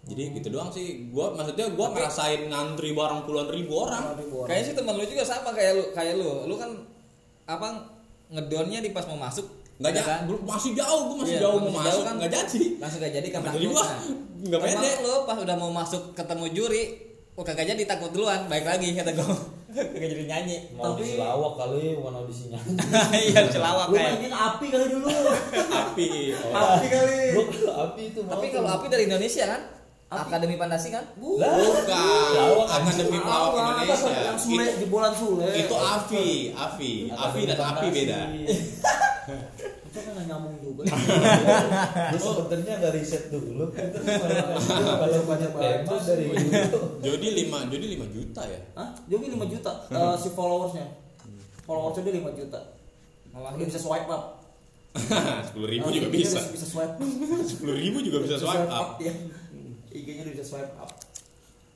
jadi 0.09 0.33
gitu 0.33 0.47
doang 0.49 0.69
sih. 0.69 1.07
Gue 1.07 1.25
maksudnya 1.31 1.69
gue 1.69 1.87
ngerasain 1.87 2.41
ngantri 2.45 2.91
bareng 2.91 3.21
puluhan 3.23 3.47
ribu 3.47 3.73
orang. 3.79 4.17
Kayaknya 4.43 4.65
sih 4.65 4.73
teman 4.73 4.93
lu 4.93 5.05
juga 5.05 5.23
sama 5.23 5.49
kayak 5.51 5.71
lu 5.71 5.83
kayak 5.91 6.13
lu. 6.15 6.43
Lu 6.43 6.55
kan 6.55 6.73
apa 7.45 7.67
ngedonnya 8.27 8.79
di 8.79 8.89
pas 8.89 9.05
mau 9.05 9.17
masuk. 9.17 9.45
Nggak 9.79 9.91
ya 9.91 10.03
jadi 10.03 10.35
masih 10.43 10.71
jauh 10.75 11.01
gue 11.07 11.17
masih 11.17 11.33
Iya, 11.33 11.41
jauh 11.41 11.55
masih 11.55 11.69
mau 11.69 11.79
jauh 11.79 11.87
masuk. 11.87 12.03
kan. 12.03 12.13
nggak 12.17 12.31
jadi. 12.33 12.61
Langsung 12.75 12.99
gak 12.99 13.13
jadi 13.13 13.27
karena 13.29 13.49
Jadi 13.49 13.65
gua. 13.65 13.83
Nggak 14.39 14.59
pede. 14.61 14.91
lu 14.99 15.13
pas 15.23 15.37
udah 15.39 15.55
mau 15.55 15.71
masuk 15.71 16.01
ketemu 16.11 16.45
juri 16.51 16.83
oh 17.33 17.43
kagak 17.43 17.65
jadi 17.65 17.83
takut 17.85 18.11
duluan. 18.11 18.43
Baik 18.45 18.65
lagi 18.65 18.91
kata 18.91 19.11
gue 19.13 19.27
kagak 19.71 20.09
jadi 20.09 20.25
nyanyi. 20.27 20.57
Mau 20.73 20.91
Tapi- 20.91 21.07
diselawak 21.07 21.53
kali 21.55 21.95
bukan 21.95 22.13
audisi 22.13 22.43
nyanyi. 22.49 22.71
iya 23.31 23.41
celawak 23.47 23.85
lu 23.87 23.95
kayak. 23.95 24.11
mainin 24.13 24.33
api 24.33 24.65
kali 24.67 24.85
dulu. 24.89 25.07
Api. 25.79 26.07
Oh. 26.35 26.51
api 26.51 26.87
kali. 26.89 27.17
Gua 27.31 27.45
api 27.87 28.01
itu 28.05 28.19
mau 28.19 28.31
tapi 28.35 28.45
kalau 28.51 28.69
api 28.73 28.85
dari 28.89 29.03
Indonesia 29.07 29.45
kan 29.47 29.61
Akademi 30.09 30.57
Pandasi 30.57 30.89
kan? 30.89 31.05
Lah, 31.21 31.53
bukan. 31.53 32.01
Lawak, 32.33 32.67
akademi 32.81 33.21
pelawak 33.21 33.53
Indonesia. 33.77 34.09
Yang 34.09 34.39
sule 34.41 34.65
itu, 34.65 34.77
jebolan 34.81 35.13
sule. 35.13 35.45
itu 35.53 35.75
Afi 35.77 36.49
Afi. 36.57 36.91
Afi 37.13 37.41
dan 37.45 37.57
Api 37.61 37.87
beda. 37.93 38.19
Itu 39.85 39.97
kan 40.01 40.11
nggak 40.17 40.25
nyambung 40.25 40.57
juga. 40.65 40.89
Gue 42.13 42.21
sebenarnya 42.25 42.73
ada 42.81 42.89
riset 42.89 43.29
dulu. 43.29 43.69
Kalau 43.69 45.21
banyak 45.29 45.51
tema 45.53 45.95
dari. 46.01 46.25
Jody 47.05 47.27
5 47.45 47.69
Jody 47.69 47.87
5 48.01 48.15
juta 48.17 48.41
ya? 48.49 48.61
Hah? 48.81 48.89
Jogi 49.05 49.27
5 49.29 49.45
juta? 49.45 49.71
Eh, 49.93 50.15
si 50.17 50.33
followersnya? 50.33 50.89
Followersnya 51.69 52.01
dia 52.09 52.13
5 52.17 52.33
juta. 52.33 52.59
Malah 53.29 53.53
dia 53.61 53.65
bisa 53.69 53.77
swipe 53.77 54.09
up. 54.09 54.41
Sepuluh 55.45 55.69
ribu 55.69 55.93
juga 55.93 56.09
bisa. 56.09 56.41
bisa 56.49 56.65
swipe 56.65 56.97
sepuluh 57.45 57.77
ribu 57.77 58.01
juga 58.01 58.25
bisa 58.25 58.41
swipe 58.41 58.65
up. 58.73 58.97
ya 58.97 59.13
IG-nya 59.91 60.21
dia 60.23 60.34
bisa 60.34 60.45
swipe 60.47 60.73
up 60.75 60.91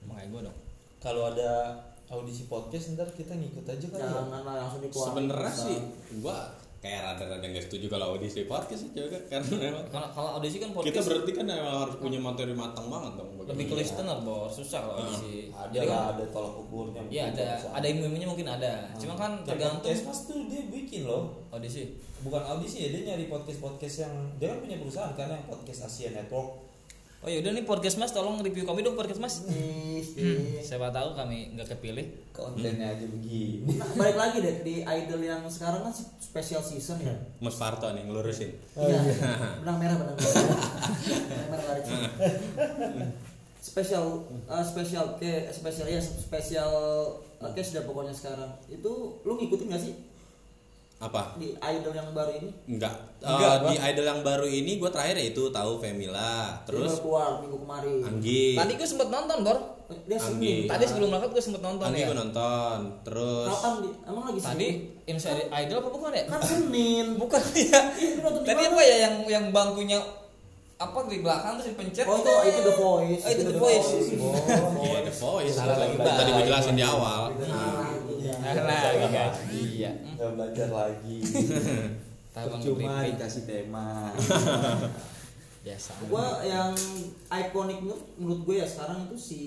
makanya 0.03 0.27
gue 0.29 0.41
dong 0.45 0.57
Kalau 0.97 1.27
ada 1.27 1.75
audisi 2.07 2.45
podcast 2.45 2.93
ntar 2.93 3.09
kita 3.09 3.33
ngikut 3.33 3.65
aja 3.65 3.85
kali 3.85 3.97
ya. 3.97 4.07
jangan 4.07 4.41
lah 4.41 4.55
langsung 4.59 4.81
dikeluarin 4.81 5.09
sebenarnya 5.09 5.49
Bisa. 5.49 5.63
sih 5.63 5.77
gua 6.19 6.37
kayak 6.77 6.99
rada-rada 7.01 7.45
nggak 7.45 7.63
setuju 7.63 7.85
kalau 7.87 8.05
audisi 8.11 8.43
podcast 8.43 8.81
sih 8.81 8.91
juga 8.91 9.15
karena 9.25 9.47
memang 9.57 9.83
kalau 9.87 10.07
kalau 10.11 10.29
audisi 10.35 10.59
kan 10.59 10.67
kita 10.67 10.77
podcast 10.83 11.07
berarti 11.09 11.31
kan 11.33 11.45
memang 11.47 11.75
harus 11.79 11.95
punya 11.95 12.19
materi 12.19 12.51
matang 12.53 12.85
banget 12.85 13.13
dong 13.15 13.29
lebih 13.41 13.65
ke 13.65 13.75
listener 13.77 14.17
bor 14.19 14.45
susah 14.45 14.79
kalau 14.81 14.95
audisi 14.99 15.47
Ada 15.49 15.71
Jadi 15.73 15.87
kan- 15.87 16.11
ada 16.13 16.23
tolak 16.29 16.53
ukurnya. 16.59 17.01
Iya 17.05 17.23
mungkin 17.25 17.39
ada 17.39 17.55
bisa. 17.55 17.67
ada 17.71 17.85
ilmu-ilmunya 17.87 18.27
mungkin 18.27 18.47
ada. 18.49 18.71
Cuma 18.95 19.13
kan 19.15 19.31
tergantung 19.41 19.79
Podcast 19.87 20.21
tuh 20.27 20.39
dia 20.45 20.61
bikin 20.65 21.01
loh. 21.03 21.23
audisi. 21.49 21.81
Bukan 22.19 22.39
audisi 22.41 22.77
ya, 22.79 22.89
dia 22.89 23.01
nyari 23.05 23.25
podcast-podcast 23.27 23.95
yang 24.01 24.13
dia 24.37 24.47
kan 24.49 24.59
punya 24.59 24.75
perusahaan 24.77 25.13
karena 25.13 25.33
yang 25.35 25.47
podcast 25.47 25.79
Asia 25.85 26.11
Network 26.11 26.49
Oh 27.23 27.31
ya 27.31 27.39
udah 27.39 27.51
nih 27.51 27.63
podcast 27.63 27.95
Mas 27.95 28.11
tolong 28.11 28.35
review 28.37 28.63
kami 28.63 28.83
dong 28.83 28.93
podcast 28.93 29.17
Mas. 29.17 29.47
Ih, 29.47 30.03
Hmm, 30.13 30.59
siapa 30.59 30.91
tahu 30.91 31.15
kami 31.15 31.55
nggak 31.55 31.71
kepilih. 31.71 32.03
kontennya 32.29 32.89
aja 32.89 33.05
begini 33.05 33.63
Nah, 33.73 33.87
balik 33.93 34.13
lagi 34.13 34.37
deh 34.39 34.55
di 34.61 34.75
idol 34.81 35.21
yang 35.21 35.41
sekarang 35.47 35.81
kan 35.81 35.93
special 36.19 36.59
season 36.59 36.99
ya. 36.99 37.15
Mas 37.39 37.55
Farto 37.55 37.87
nih 37.87 38.03
ngelurusin 38.03 38.51
Iya. 38.73 38.99
Benang 39.57 39.77
merah 39.77 39.95
benang 39.95 40.13
merah. 40.13 40.43
benang 41.23 41.49
merah 41.49 41.65
garis. 41.65 41.87
Spesial 43.57 44.05
eh, 44.43 44.65
spesial 44.65 45.05
ke 45.15 45.31
spesial 45.49 45.87
ya 45.87 46.01
spesial 46.01 46.71
eh, 47.39 47.51
case 47.53 47.71
dah 47.71 47.83
pokoknya 47.83 48.11
sekarang. 48.11 48.51
Itu 48.67 48.91
lu 49.21 49.31
ngikutin 49.33 49.71
gak 49.71 49.81
sih 49.81 49.95
apa 51.03 51.35
di 51.35 51.51
idol 51.51 51.91
yang 51.91 52.09
baru 52.09 52.31
ini? 52.33 52.49
enggak, 52.65 52.95
Enggak, 53.19 53.53
Eh, 53.53 53.59
di 53.65 53.75
idol 53.77 54.05
yang 54.05 54.21
baru 54.21 54.45
ini 54.45 54.71
gue 54.75 54.87
terakhir 54.87 55.15
ya 55.15 55.25
itu 55.27 55.43
tahu 55.49 55.71
Femila 55.77 56.55
Dia 56.55 56.63
terus 56.63 56.97
keluar 56.97 57.39
minggu 57.39 57.57
kemarin. 57.57 57.93
Anggi 58.03 58.55
Tadi 58.55 58.71
gue 58.73 58.87
sempet 58.87 59.07
nonton 59.09 59.37
Bor. 59.41 59.57
Dia 60.05 60.15
Anggi. 60.15 60.23
Senin. 60.57 60.59
Tadi 60.65 60.83
sebelum 60.83 61.07
berangkat 61.09 61.29
gue 61.29 61.43
sempet 61.43 61.61
nonton 61.61 61.85
Anggi 61.85 61.99
ya. 61.99 62.07
gue 62.07 62.17
nonton 62.17 62.77
terus 63.03 63.47
Kapan 63.49 63.73
di? 63.77 63.89
Emang 64.01 64.23
lagi 64.25 64.39
Tadi 64.39 64.67
Senin? 65.03 65.13
MC 65.13 65.25
Idol 65.49 65.77
apa 65.77 65.89
bukan 65.89 66.11
ya? 66.11 66.23
Kan 66.25 66.39
Senin. 66.41 67.05
Bukan 67.21 67.41
ya. 67.53 67.79
Tadi 68.41 68.61
apa 68.65 68.81
ya 68.81 68.95
yang 69.01 69.15
yang 69.25 69.45
bangkunya 69.49 69.99
apa 70.75 70.99
di 71.05 71.19
belakang 71.19 71.55
terus 71.55 71.71
dipencet? 71.71 72.03
Oh 72.03 72.17
itu 72.17 72.31
itu 72.45 72.59
The 72.61 72.73
Voice. 72.73 73.21
Oh, 73.21 73.29
itu 73.29 73.41
The 73.45 73.55
Voice. 73.55 73.89
Oh, 74.19 74.71
Iya, 74.81 74.99
The 75.01 75.13
Voice. 75.13 75.53
Salah 75.53 75.77
lagi, 75.77 75.95
Tadi 75.95 76.29
gue 76.29 76.43
jelasin 76.43 76.75
di 76.75 76.83
awal. 76.83 77.31
Nah, 77.37 77.82
iya. 78.43 79.23
Nah, 79.23 79.31
iya. 79.47 79.91
Nggak 80.19 80.31
belajar 80.35 80.69
lagi. 80.69 81.17
Cuma 82.65 83.05
dikasih 83.07 83.43
tema. 83.47 84.11
Biasa. 85.63 85.95
gua 86.11 86.43
yang 86.43 86.75
ikonik 87.31 87.79
menurut, 88.19 88.43
gue 88.43 88.59
ya 88.59 88.67
sekarang 88.67 89.07
itu 89.07 89.15
si 89.15 89.39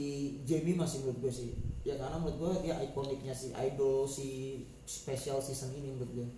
Jamie 0.48 0.72
masih 0.72 1.04
menurut 1.04 1.28
gue 1.28 1.32
sih. 1.44 1.52
Ya 1.84 2.00
karena 2.00 2.16
menurut 2.16 2.40
gue 2.40 2.52
dia 2.64 2.80
ikoniknya 2.80 3.36
si 3.36 3.52
idol 3.52 4.08
si 4.08 4.64
special 4.88 5.36
season 5.44 5.76
ini 5.76 5.92
menurut 5.92 6.12
gue 6.16 6.28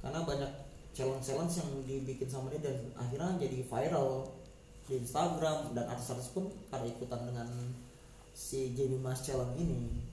karena 0.00 0.24
banyak 0.24 0.50
challenge 0.96 1.20
challenge 1.20 1.54
yang 1.60 1.70
dibikin 1.84 2.28
sama 2.32 2.48
dia 2.48 2.64
dan 2.64 2.76
akhirnya 2.96 3.36
jadi 3.36 3.60
viral 3.68 4.32
di 4.88 4.98
Instagram 4.98 5.76
dan 5.76 5.84
artis-artis 5.86 6.34
pun 6.34 6.50
pada 6.72 6.82
ikutan 6.82 7.28
dengan 7.28 7.46
si 8.34 8.74
Jamie 8.74 8.98
Mas 8.98 9.22
challenge 9.22 9.54
ini 9.60 10.09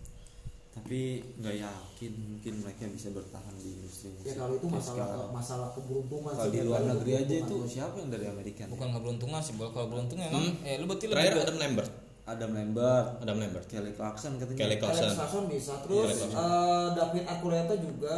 tapi 0.77 1.01
nggak 1.35 1.55
yakin 1.57 2.11
mungkin 2.13 2.53
mereka 2.59 2.83
bisa 2.87 3.09
bertahan 3.09 3.53
di 3.57 3.69
industri 3.73 4.07
musik 4.09 4.25
ya 4.25 4.33
kalau 4.37 4.53
itu 4.53 4.67
masalah 4.67 4.93
sekarang. 5.09 5.29
masalah 5.31 5.67
keberuntungan 5.71 6.31
kalau 6.31 6.45
di 6.45 6.53
dia 6.53 6.63
luar 6.63 6.81
negeri 6.85 7.11
aja 7.17 7.35
itu 7.39 7.55
siapa 7.67 7.95
yang 7.97 8.09
dari 8.09 8.25
Amerika 8.25 8.61
nih? 8.63 8.71
Bukan 8.71 8.89
keberuntungan 8.91 9.39
sih. 9.39 9.53
Kalau 9.53 9.87
beruntung 9.87 10.17
emang 10.19 10.45
Hmm. 10.47 10.63
eh 10.63 10.75
lu 10.75 10.85
berarti 10.85 11.05
Terakhir 11.07 11.33
ke- 11.33 11.43
Adam 11.43 11.57
Lambert. 11.57 11.91
Adam 12.25 12.51
Lambert 12.51 13.07
Adam 13.19 13.37
Lambert. 13.37 13.65
Kelly 13.65 13.91
Clarkson 13.91 14.31
katanya 14.35 14.59
Kelly 14.59 14.77
Clarkson. 14.77 15.09
Bisa 15.47 15.73
Iya, 15.73 15.81
terus 15.81 16.09
Sasson. 16.13 16.29
eh, 16.29 16.87
David 16.93 17.23
Archuleta 17.25 17.73
juga 17.75 18.15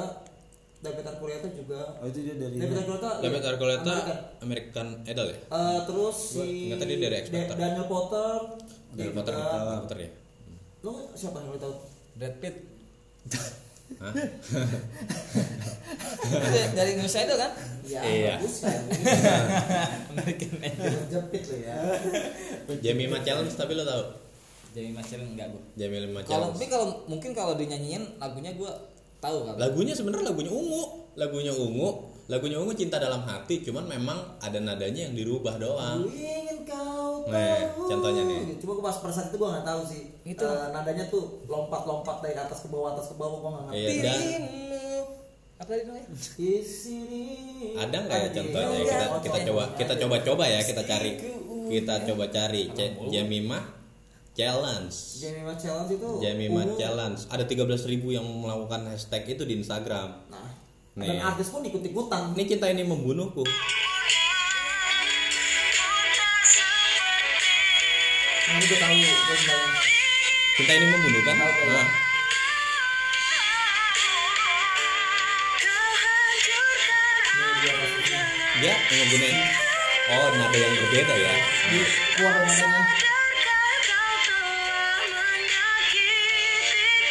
David 0.80 1.06
Archuleta 1.06 1.48
juga 1.50 1.80
oh 1.94 2.06
itu 2.06 2.20
dia 2.22 2.36
dari 2.36 2.56
David 2.56 2.78
Archuleta 2.80 3.10
David 3.20 3.38
iya, 3.38 3.50
Archuleta 3.50 3.94
American. 3.94 4.18
American 4.42 4.88
Idol 5.06 5.28
ya? 5.28 5.38
Eh, 5.46 5.80
terus 5.84 6.16
si 6.34 6.48
ingat 6.66 6.80
tadi 6.80 6.94
dari 6.98 7.16
X 7.18 7.26
Daniel 7.30 7.86
Potter 7.86 8.36
Dari 8.90 9.06
dia 9.06 9.14
Potter 9.14 9.34
Potter 9.36 9.98
ya. 10.00 10.10
lu 10.80 10.92
siapa 11.12 11.38
yang 11.38 11.52
lu 11.52 11.60
tahu 11.60 11.74
Brad 12.20 12.36
Pitt. 12.44 12.56
Dari 16.76 16.90
Indonesia 16.94 17.22
itu 17.24 17.36
kan? 17.40 17.52
ya 17.90 18.02
Iya. 18.06 18.36
bagus 18.38 18.56
kan 18.62 18.82
American 20.14 20.52
Idol. 20.62 20.94
jepit 21.10 21.42
lo 21.50 21.56
ya 21.58 21.76
Jamie 22.86 23.10
Ma 23.10 23.18
Challenge 23.26 23.50
tapi 23.50 23.74
lo 23.74 23.82
tau? 23.82 24.14
Jadi 24.78 24.94
macam 24.94 25.18
enggak 25.26 25.48
gua. 25.50 25.64
Jamie 25.74 26.06
Ma 26.06 26.22
Kalau 26.22 26.54
tapi 26.54 26.70
Challenge. 26.70 26.70
kalau 26.70 26.86
mungkin 27.10 27.32
kalau 27.34 27.54
dinyanyiin 27.58 28.22
lagunya 28.22 28.54
gua 28.54 28.78
tahu 29.18 29.50
kan. 29.50 29.56
Lagunya 29.58 29.98
sebenarnya 29.98 30.30
lagunya 30.30 30.54
ungu, 30.54 30.84
lagunya 31.18 31.50
ungu, 31.52 31.90
lagunya 32.30 32.58
ungu 32.62 32.72
cinta 32.78 33.02
dalam 33.02 33.26
hati, 33.26 33.66
cuman 33.66 33.90
memang 33.90 34.16
ada 34.40 34.62
nadanya 34.62 35.10
yang 35.10 35.16
dirubah 35.18 35.58
doang. 35.58 36.06
Nih, 37.30 37.62
contohnya 37.76 38.24
nih. 38.26 38.40
cuma 38.58 38.72
gua 38.76 38.86
pas 38.90 38.98
pada 39.00 39.14
saat 39.14 39.28
itu 39.30 39.38
gua 39.38 39.50
nggak 39.54 39.68
tahu 39.68 39.82
sih. 39.86 40.02
Itu. 40.24 40.44
Eh, 40.44 40.68
nadanya 40.70 41.06
tuh 41.08 41.46
lompat-lompat 41.46 42.22
dari 42.22 42.36
atas 42.36 42.64
ke 42.64 42.68
bawah 42.68 42.94
atas 42.94 43.12
ke 43.12 43.16
bawah 43.16 43.38
gua 43.40 43.50
nggak 43.52 43.66
ngerti. 43.70 43.80
Iya, 43.80 44.02
dan. 44.02 44.22
Apa 45.60 45.70
tadi 45.70 45.84
namanya? 45.86 46.08
di 46.40 46.54
sini 46.64 47.26
ada 47.76 47.98
nggak 48.00 48.16
ya 48.16 48.30
contohnya? 48.32 48.68
Oh, 48.72 48.80
kita 48.80 49.06
kita 49.20 49.40
coba 49.52 49.64
kita 49.76 49.94
coba-coba 50.00 50.44
ya 50.48 50.60
kita 50.64 50.82
cari. 50.88 51.12
Kita 51.68 51.94
coba 52.08 52.24
cari. 52.32 52.64
C- 52.72 52.96
Jemima 53.12 53.60
Challenge. 54.32 54.96
Jamie 55.20 55.44
Mas 55.44 55.60
Challenge 55.60 55.92
itu? 55.92 56.10
Jemima 56.24 56.64
ungu. 56.64 56.80
Challenge. 56.80 57.20
Ada 57.28 57.44
13.000 57.44 57.92
yang 58.08 58.24
melakukan 58.24 58.88
hashtag 58.88 59.36
itu 59.36 59.44
di 59.44 59.60
Instagram. 59.60 60.16
Nah, 60.32 60.48
Nih. 60.96 61.12
dan 61.12 61.36
artis 61.36 61.52
pun 61.52 61.60
ikut-ikutan. 61.60 62.32
ini 62.40 62.44
cinta 62.48 62.72
ini 62.72 62.88
membunuhku 62.88 63.44
Nah, 68.50 68.58
ini 68.58 68.66
gue 68.66 68.80
tahu 68.82 68.98
gue 68.98 69.38
sebenarnya. 69.38 69.82
cinta 70.58 70.74
ini 70.74 70.86
membunuh 70.90 71.22
kan 71.22 71.36
Tahu, 71.38 71.52
tahu. 71.54 71.70
nah, 71.70 71.88
menggunakan 78.90 79.46
oh 80.10 80.28
nada 80.34 80.58
yang 80.58 80.74
berbeda 80.76 81.14
ya 81.16 81.34
Di 81.70 81.80
nadanya. 82.18 82.82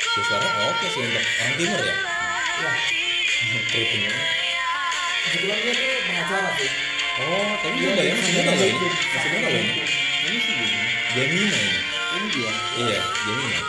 Si 0.09 0.20
suaranya 0.24 0.62
oke 0.66 0.87
sih 0.88 1.01
untuk 1.01 1.22
orang 1.22 1.55
timur 1.57 1.81
ya 1.81 1.96
Ya, 2.59 2.70
Keritingnya. 3.70 4.11
kebetulan 5.31 5.59
dia 5.62 5.72
tuh 5.72 6.03
pengacara 6.05 6.51
sih. 6.59 6.70
oh 7.22 7.51
tapi 7.62 7.77
Dia 7.79 7.87
muda 7.87 8.03
ya 8.03 8.12
masih 8.18 8.33
muda 8.35 8.51
loh 8.51 8.66
ini 8.66 8.88
muda 9.31 9.46
loh 9.46 9.61
ini 9.62 9.74
ini 10.29 10.38
sih 10.45 10.53
gini. 10.53 10.81
Jemima 11.17 11.57
ini 11.57 12.29
dia 12.37 12.53
Iya, 12.77 13.01
Gemini. 13.01 13.61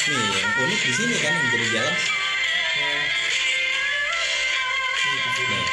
Nih, 0.00 0.26
yang 0.30 0.52
unik 0.62 0.80
di 0.86 0.92
sini 0.94 1.14
kan 1.18 1.32
yang 1.34 1.48
jadi 1.50 1.66
jalan. 1.74 1.96
Nih, 5.50 5.66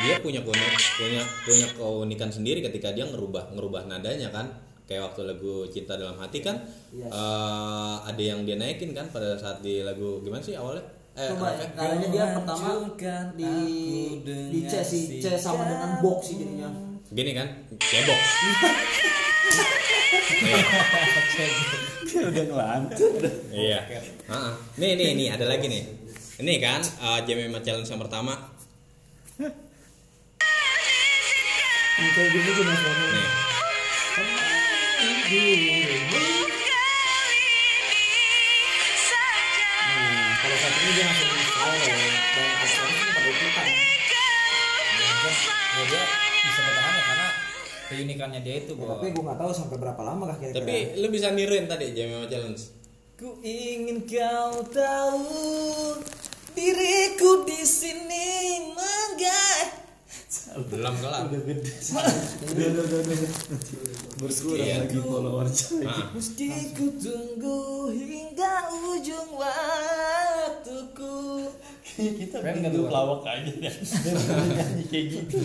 dia 0.00 0.16
punya 0.24 0.40
punya 0.40 1.22
punya 1.44 1.66
keunikan 1.76 2.32
sendiri 2.32 2.64
ketika 2.64 2.96
dia 2.96 3.04
ngerubah 3.04 3.52
ngerubah 3.52 3.84
nadanya 3.84 4.32
kan. 4.32 4.69
Kayak 4.90 5.06
waktu 5.06 5.22
lagu 5.22 5.62
Cinta 5.70 5.94
dalam 5.94 6.18
Hati 6.18 6.42
kan 6.42 6.58
Yes. 6.90 7.06
eh, 7.14 7.96
ada 8.10 8.18
yang 8.18 8.42
dia 8.42 8.58
naikin 8.58 8.90
kan 8.90 9.06
pada 9.14 9.38
saat 9.38 9.62
di 9.62 9.86
lagu 9.86 10.18
gimana 10.26 10.42
sih 10.42 10.58
awalnya? 10.58 10.82
Eh, 11.14 11.30
Coba 11.30 11.54
apa? 11.54 11.62
nadanya 11.78 12.08
dia 12.10 12.24
pertama 12.34 12.90
di 13.38 13.54
di 14.26 14.60
C 14.66 14.82
sih 14.82 15.22
C 15.22 15.38
sama 15.38 15.62
dengan 15.70 16.02
box 16.02 16.34
sih 16.34 16.42
jadinya. 16.42 16.66
Gini 17.14 17.30
kan, 17.30 17.46
cebok. 17.78 18.20
udah 22.10 22.44
ngelantur 22.50 23.22
Iya. 23.54 23.80
Heeh. 24.26 24.52
Nih, 24.74 24.90
nih, 24.98 25.08
nih 25.14 25.28
ada 25.30 25.46
lagi 25.46 25.70
nih. 25.70 25.86
Ini 26.42 26.54
kan 26.58 26.82
uh, 26.98 27.22
Jemima 27.22 27.62
Challenge 27.62 27.86
yang 27.86 28.02
pertama. 28.02 28.34
Yang 31.94 33.49
saat 40.58 40.74
ini 40.74 40.90
dia 40.90 41.04
langsung 41.06 41.30
viral 41.30 41.70
ya. 41.78 41.94
dan 42.34 42.46
artis-artis 42.50 42.98
pada 43.14 43.28
ikutan. 43.30 43.66
Ya 45.70 45.82
dia 45.86 46.02
bisa 46.42 46.60
bertahan 46.66 46.90
ya 46.90 47.02
karena 47.06 47.28
keunikannya 47.86 48.40
dia 48.42 48.54
itu 48.58 48.72
Ya, 48.74 48.78
bahwa 48.82 48.94
tapi 48.98 49.06
gue 49.14 49.22
nggak 49.22 49.38
tahu 49.38 49.52
sampai 49.54 49.76
berapa 49.78 50.02
lama 50.02 50.22
kah 50.34 50.36
kira-kira. 50.42 50.66
Tapi 50.66 50.98
lu 50.98 51.06
bisa 51.14 51.30
niruin 51.30 51.70
tadi 51.70 51.86
Jemima 51.94 52.26
Challenge. 52.26 52.62
Ku 53.14 53.38
ingin 53.46 54.02
kau 54.10 54.66
tahu 54.66 55.30
diriku 56.58 57.46
di 57.46 57.62
sini 57.62 58.66
menggah. 58.74 59.79
Belum 60.70 60.94
kelar. 60.94 61.26
udah 61.26 61.40
gede. 61.42 61.70
Udah 61.90 62.66
udah 62.70 62.84
udah 62.86 63.00
udah 63.02 63.30
berkurang 64.20 64.62
lagi 64.78 64.98
followersnya 65.00 65.82
Nah, 65.82 66.06
Meski 66.14 66.46
ku 66.70 66.86
tunggu 66.94 67.60
hingga 67.90 68.54
ujung 68.70 69.30
waktuku. 69.34 71.18
kita 71.90 72.36
nggak 72.38 72.70
grup 72.70 72.86
tuh, 72.86 72.94
lawak 72.94 73.26
aja. 73.26 73.50
Ya 73.50 73.72
nyanyi 74.54 74.84
kayak 74.86 75.04
gitu. 75.18 75.36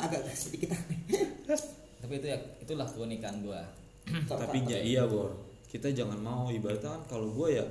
Agak 0.00 0.20
sedikit 0.32 0.72
aneh. 0.72 0.98
tapi 2.00 2.12
itu 2.16 2.26
ya 2.28 2.38
itulah 2.60 2.88
keunikan 2.88 3.44
gua. 3.44 3.60
Tapi 4.24 4.64
ya 4.64 4.80
iya 4.80 5.02
bor. 5.04 5.36
Kita 5.68 5.92
jangan 5.92 6.16
mau 6.16 6.48
ibaratnya 6.48 6.96
kan 6.96 7.02
kalau 7.10 7.28
gue 7.28 7.58
ya 7.58 7.64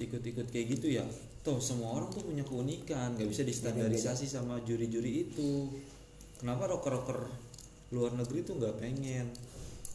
ikut-ikut 0.00 0.48
kayak 0.48 0.66
gitu 0.80 0.96
ya 0.96 1.04
toh 1.40 1.56
semua 1.56 1.96
orang 1.96 2.12
tuh 2.12 2.20
punya 2.20 2.44
keunikan 2.44 3.16
nggak 3.16 3.28
bisa 3.32 3.42
distandarisasi 3.48 4.28
sama 4.28 4.60
juri-juri 4.60 5.28
itu. 5.28 5.72
Kenapa 6.36 6.68
rocker-rocker 6.68 7.28
luar 7.96 8.12
negeri 8.12 8.44
tuh 8.44 8.60
nggak 8.60 8.76
pengen 8.76 9.28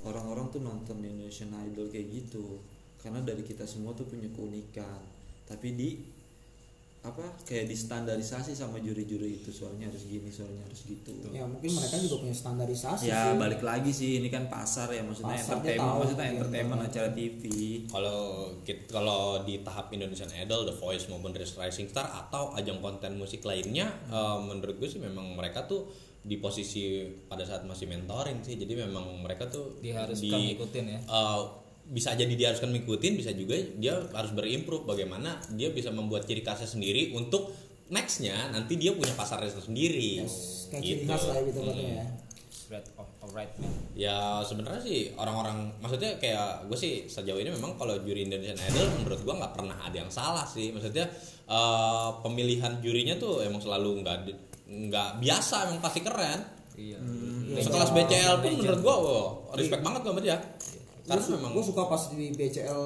orang-orang 0.06 0.50
tuh 0.50 0.62
nonton 0.62 1.02
Indonesian 1.06 1.54
Idol 1.70 1.90
kayak 1.94 2.10
gitu? 2.10 2.62
Karena 2.98 3.22
dari 3.22 3.46
kita 3.46 3.70
semua 3.70 3.94
tuh 3.94 4.10
punya 4.10 4.30
keunikan. 4.34 5.02
Tapi 5.46 5.78
di 5.78 5.90
apa 7.06 7.22
kayak 7.44 7.70
distandarisasi 7.70 8.52
sama 8.52 8.78
juri-juri 8.78 9.38
itu 9.38 9.50
suaranya 9.50 9.88
harus 9.88 10.04
gini 10.04 10.26
suaranya 10.28 10.66
harus 10.66 10.82
gitu 10.84 11.14
ya 11.30 11.46
mungkin 11.46 11.70
mereka 11.72 11.96
juga 11.98 12.16
punya 12.20 12.34
standarisasi 12.34 13.06
ya 13.06 13.22
sih. 13.30 13.38
balik 13.38 13.62
lagi 13.62 13.92
sih 13.92 14.18
ini 14.18 14.28
kan 14.28 14.50
pasar 14.50 14.90
ya 14.90 15.02
maksudnya 15.02 15.38
Pasar, 15.38 15.62
entertainment 15.62 15.86
tahu 15.86 16.00
maksudnya 16.02 16.26
dia 16.26 16.34
entertainment 16.34 16.80
tahu. 16.80 16.90
acara 16.90 17.10
TV 17.12 17.44
Kalau 17.86 18.20
kalau 18.88 19.22
di 19.42 19.62
tahap 19.62 19.92
Indonesian 19.92 20.32
Idol, 20.34 20.66
The 20.66 20.76
Voice 20.76 21.06
maupun 21.06 21.30
The 21.30 21.46
Rising 21.46 21.88
Star 21.88 22.08
atau 22.08 22.52
ajang 22.52 22.80
konten 22.80 23.16
musik 23.16 23.44
lainnya, 23.44 23.88
eh, 24.08 24.38
menurut 24.42 24.76
gue 24.76 24.90
sih 24.90 24.98
memang 24.98 25.36
mereka 25.36 25.64
tuh 25.64 25.86
di 26.20 26.38
posisi 26.38 27.06
pada 27.30 27.46
saat 27.46 27.62
masih 27.64 27.86
mentoring 27.86 28.42
sih. 28.42 28.58
Jadi 28.58 28.74
memang 28.76 29.22
mereka 29.22 29.46
tuh 29.46 29.78
diharuskan 29.78 30.26
di- 30.34 30.48
ngikutin 30.52 30.86
ya 30.88 31.00
eh, 31.00 31.40
bisa 31.86 32.18
jadi 32.18 32.34
diharuskan 32.34 32.74
mengikutin, 32.74 33.14
bisa 33.14 33.32
juga 33.38 33.62
dia 33.78 34.02
harus 34.02 34.32
berimprove. 34.34 34.90
Bagaimana 34.90 35.38
dia 35.54 35.70
bisa 35.70 35.94
membuat 35.94 36.26
ciri 36.26 36.42
khasnya 36.42 36.66
sendiri 36.66 37.14
untuk 37.14 37.54
nextnya 37.94 38.50
nanti 38.50 38.82
dia 38.82 38.94
punya 38.98 39.14
pasarnya 39.14 39.54
sendiri. 39.54 40.26
Yes, 40.26 40.66
kayak 40.74 40.82
ciri 40.82 41.04
khas 41.06 41.24
lah 41.30 41.38
gitu 41.46 41.60
katanya 41.62 41.94
ya. 42.02 42.08
Alright 43.22 43.54
man. 43.62 43.70
Ya 43.94 44.42
sebenarnya 44.42 44.82
sih 44.82 45.14
orang-orang 45.14 45.70
maksudnya 45.78 46.18
kayak 46.18 46.66
gue 46.66 46.78
sih 46.78 47.06
sejauh 47.06 47.38
ini 47.38 47.54
memang 47.54 47.78
kalau 47.78 47.94
juri 48.02 48.26
Indonesian 48.26 48.58
Idol 48.58 48.90
menurut 49.06 49.22
gue 49.22 49.36
nggak 49.38 49.54
pernah 49.54 49.78
ada 49.86 49.94
yang 49.94 50.10
salah 50.10 50.50
sih. 50.50 50.74
Maksudnya 50.74 51.06
eh, 51.46 52.10
pemilihan 52.26 52.82
jurinya 52.82 53.22
tuur 53.22 53.46
emang 53.46 53.62
selalu 53.62 54.02
nggak 54.02 54.18
nggak 54.66 55.10
biasa 55.22 55.70
emang 55.70 55.80
pasti 55.86 56.02
keren. 56.02 56.42
Iya. 56.74 56.98
Sekelas 57.62 57.94
BCL 57.94 58.36
pun 58.42 58.52
menurut 58.58 58.82
gue 58.82 58.96
wow, 58.98 59.30
respect 59.54 59.86
banget 59.86 60.02
gue 60.02 60.12
sama 60.12 60.22
dia 60.26 60.38
karena 61.06 61.22
gue 61.22 61.38
memang 61.38 61.62
suka 61.62 61.84
pas 61.86 62.04
di 62.10 62.34
BCL 62.34 62.84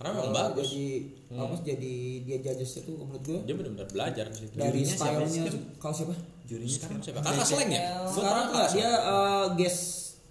Karena 0.00 0.10
memang 0.16 0.32
eh, 0.32 0.36
bagus. 0.36 0.64
jadi 0.64 0.88
apa 1.36 1.54
jadi 1.60 1.94
dia 2.24 2.38
judges 2.40 2.72
itu 2.80 2.92
menurut 2.96 3.22
gue 3.22 3.38
dia 3.44 3.54
benar-benar 3.54 3.88
belajar 3.92 4.24
di 4.32 4.36
situ. 4.40 4.54
Dari 4.56 4.80
Jurinya 4.80 4.96
siapa 4.96 5.04
stylenya 5.04 5.50
sih? 5.52 5.62
kalau 5.76 5.94
siapa? 5.94 6.14
Jurinya 6.48 6.72
sekarang 6.72 6.98
siapa? 7.04 7.18
siapa? 7.20 7.28
Kakak 7.30 7.46
seleng 7.46 7.70
ya. 7.70 7.80
Gua 8.00 8.12
sekarang 8.16 8.44
enggak 8.48 8.68
dia 8.72 8.90
eh, 8.90 9.46
guest. 9.60 9.82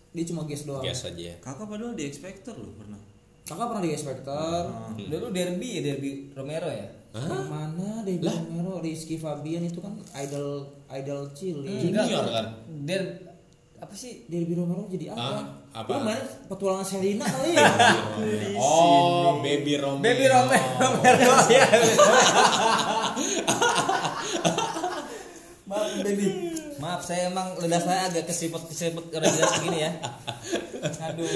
Dia 0.09 0.23
cuma 0.25 0.41
guest 0.49 0.63
doang. 0.65 0.81
Guess 0.81 1.01
aja 1.05 1.23
ya. 1.31 1.35
Kakak 1.37 1.65
padahal 1.69 1.93
di 1.93 2.03
Expector 2.09 2.55
loh 2.57 2.73
pernah. 2.73 2.99
Kakak 3.49 3.65
pernah 3.65 3.81
di 3.81 3.89
Spectre 3.97 4.41
dulu 5.09 5.27
derby 5.33 5.69
ya 5.77 5.81
derby 5.81 6.09
Romero 6.37 6.69
ya? 6.69 6.85
Yang 7.09 7.49
mana 7.49 8.05
Debbie 8.05 8.29
Romero? 8.29 8.77
Rizky 8.85 9.17
Fabian 9.17 9.65
itu 9.65 9.81
kan 9.81 9.97
idol 10.21 10.69
idol 10.93 11.33
Chili 11.33 11.89
Junior 11.89 12.29
kan? 12.29 12.45
Der 12.85 13.28
apa 13.79 13.95
sih? 13.95 14.27
Debbie 14.27 14.59
Romero 14.59 14.83
jadi 14.91 15.15
apa? 15.15 15.23
Ah, 15.23 15.43
apa? 15.83 15.91
Lu 15.95 15.99
main 16.03 16.19
petualangan 16.51 16.83
Selina 16.83 17.23
kali 17.23 17.55
ya? 17.55 17.63
oh 18.59 19.39
baby 19.39 19.79
Romeo. 19.79 20.03
Baby 20.03 20.25
Romero 20.27 20.67
Romero 20.83 21.31
ya 21.55 21.67
maaf 25.69 26.01
baby 26.01 26.58
maaf 26.89 27.05
saya 27.05 27.29
emang 27.29 27.53
lidah 27.61 27.77
saya 27.77 28.01
agak 28.09 28.25
kesiput 28.25 28.65
kesiput 28.65 29.13
orang 29.13 29.29
jelas 29.29 29.51
segini 29.61 29.79
ya 29.85 29.91
aduh 31.05 31.29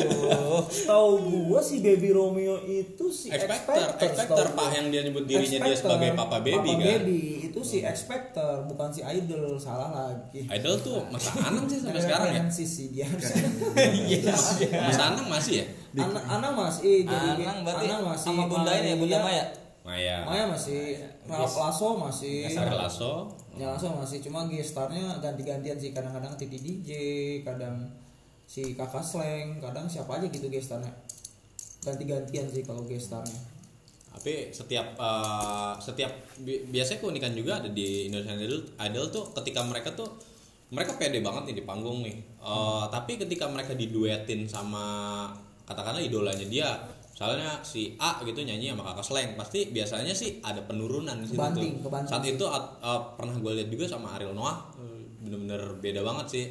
Tahu 0.63 1.09
gua 1.51 1.59
si 1.59 1.83
Baby 1.83 2.15
Romeo 2.15 2.63
itu 2.63 3.11
si 3.11 3.27
Expector, 3.27 3.99
Expector, 3.99 4.45
pak 4.55 4.67
yang 4.73 4.87
dia 4.89 5.01
nyebut 5.03 5.27
dirinya 5.27 5.67
dia 5.67 5.75
sebagai 5.75 6.15
Papa 6.15 6.39
Baby 6.39 6.73
Papa 6.73 6.79
kan. 6.79 7.01
Baby 7.03 7.19
itu 7.51 7.59
si 7.61 7.77
Expector 7.83 8.65
bukan 8.71 8.89
si 8.89 9.01
Idol 9.03 9.59
salah 9.59 9.91
lagi. 9.91 10.47
Idol 10.47 10.75
tuh 10.79 11.03
Mas 11.11 11.27
Anang 11.35 11.67
sih 11.67 11.79
sampai 11.83 12.01
sekarang 12.01 12.29
ya. 12.31 12.41
Sih 12.49 12.87
dia. 12.89 13.07
Mas 14.87 14.99
Anang 14.99 15.27
masih 15.27 15.53
ya? 15.61 15.65
Anak 15.99 16.23
anak 16.25 16.51
masih 16.55 17.05
jadi 17.05 17.43
Anang 17.43 17.59
berarti 17.67 17.85
Anang 17.91 18.01
masih 18.15 18.25
sama 18.31 18.43
bunda 18.47 18.71
ini 18.79 18.87
ya 18.89 18.97
bunda 18.97 19.17
Maya 19.21 19.45
Maya. 19.83 20.17
Maya 20.23 20.43
masih 20.47 20.95
Ralph 21.27 21.59
Lasso 21.59 21.99
masih 21.99 22.47
Ariel 22.47 22.79
Lasso. 22.79 23.27
Ya 23.53 23.69
langsung 23.69 23.93
masih 23.93 24.17
cuma 24.25 24.49
gestarnya 24.49 25.21
ganti-gantian 25.21 25.77
sih 25.77 25.93
kadang-kadang 25.93 26.33
Titi 26.33 26.57
DJ, 26.57 26.89
kadang 27.45 27.85
si 28.49 28.73
Kakak 28.73 29.05
Sleng, 29.05 29.61
kadang 29.61 29.85
siapa 29.85 30.17
aja 30.17 30.25
gitu 30.25 30.49
gestarnya. 30.49 30.89
Ganti-gantian 31.85 32.49
sih 32.49 32.65
kalau 32.65 32.81
gestarnya. 32.89 33.37
Tapi 34.13 34.49
setiap 34.49 34.97
eh, 34.97 35.73
setiap 35.77 36.11
bi- 36.41 36.65
biasanya 36.69 36.99
keunikan 37.01 37.33
juga 37.37 37.61
ada 37.61 37.69
di 37.69 38.09
Indonesian 38.09 38.41
Idol, 38.41 38.61
Idol 38.77 39.05
tuh 39.13 39.23
ketika 39.37 39.61
mereka 39.61 39.93
tuh 39.93 40.09
mereka 40.73 40.97
pede 40.97 41.21
banget 41.21 41.53
nih 41.53 41.55
di 41.61 41.63
panggung 41.65 42.01
nih. 42.01 42.17
Eh, 42.41 42.83
tapi 42.89 43.21
ketika 43.21 43.45
mereka 43.49 43.77
diduetin 43.77 44.49
sama 44.49 45.29
katakanlah 45.69 46.01
idolanya 46.01 46.45
dia 46.49 46.67
misalnya 47.13 47.61
si 47.61 47.93
A 47.95 48.17
gitu 48.19 48.41
nyanyi 48.41 48.67
sama 48.67 48.83
kakak 48.83 49.05
Sleng 49.05 49.29
pasti 49.33 49.69
biasanya 49.69 50.11
sih 50.11 50.41
ada 50.41 50.59
penurunan 50.61 51.13
di 51.15 51.25
situ 51.25 51.37
Kebanting, 51.37 51.71
tuh. 51.75 51.85
kebanting 51.85 52.09
saat 52.09 52.23
itu 52.25 52.43
eh, 52.43 52.63
pernah 53.13 53.35
gue 53.35 53.51
lihat 53.53 53.69
juga 53.69 53.85
sama 53.87 54.07
Ariel 54.11 54.33
Noah 54.33 54.57
bener-bener 55.19 55.77
beda 55.77 56.01
banget 56.01 56.27
sih 56.27 56.45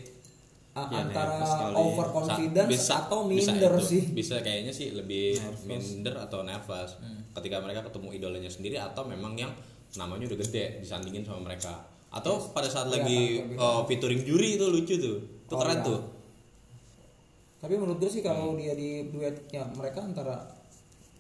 A- 0.72 0.88
Ya, 0.88 1.04
antara 1.04 1.36
nervous 1.36 1.52
overconfidence 1.76 2.70
Bisa- 2.70 3.04
atau 3.04 3.28
bisa 3.28 3.52
minder 3.52 3.72
itu. 3.74 3.84
sih. 3.84 4.02
bisa 4.08 4.40
kayaknya 4.40 4.72
sih 4.72 4.88
lebih 4.90 5.36
minder 5.62 6.16
atau 6.16 6.40
nervous 6.40 6.96
ketika 7.32 7.58
mereka 7.58 7.84
ketemu 7.84 8.08
idolanya 8.14 8.48
sendiri 8.48 8.78
atau 8.78 9.04
memang 9.04 9.36
yang 9.36 9.52
namanya 9.94 10.24
udah 10.24 10.38
gede 10.40 10.80
disandingin 10.80 11.20
sama 11.20 11.44
mereka 11.44 11.76
atau 12.08 12.40
pada 12.48 12.64
saat 12.64 12.86
Kelihatan 12.86 13.04
lagi 13.04 13.20
perbedaan. 13.42 13.60
uh, 13.60 13.82
featuring 13.84 14.20
juri 14.22 14.48
itu 14.54 14.64
lucu 14.66 14.94
tuh 14.96 15.16
itu 15.20 15.52
Oh, 15.52 15.58
keren 15.58 15.76
iya. 15.76 15.84
tuh 15.84 15.98
Tapi 17.62 17.78
menurut 17.78 18.02
gue 18.02 18.10
sih 18.10 18.26
kalau 18.26 18.58
dia 18.58 18.74
di 18.74 19.06
duet 19.14 19.38
ya 19.54 19.62
mereka 19.78 20.02
antara 20.02 20.34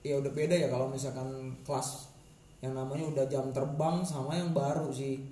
ya 0.02 0.18
udah 0.18 0.34
beda 0.34 0.58
ya 0.58 0.66
kalau 0.66 0.90
misalkan 0.90 1.54
kelas 1.62 2.10
yang 2.58 2.74
namanya 2.74 3.06
udah 3.06 3.24
jam 3.30 3.46
terbang 3.54 4.02
sama 4.02 4.34
yang 4.34 4.50
baru 4.50 4.90
sih. 4.90 5.22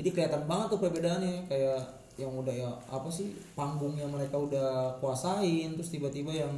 Jadi 0.00 0.08
kelihatan 0.08 0.48
banget 0.48 0.72
tuh 0.72 0.80
perbedaannya 0.80 1.44
kayak 1.52 1.84
yang 2.16 2.32
udah 2.32 2.54
ya 2.54 2.70
apa 2.88 3.12
sih 3.12 3.36
panggungnya 3.52 4.08
mereka 4.08 4.40
udah 4.40 4.96
kuasain 5.04 5.76
terus 5.76 5.92
tiba-tiba 5.92 6.32
yang 6.32 6.54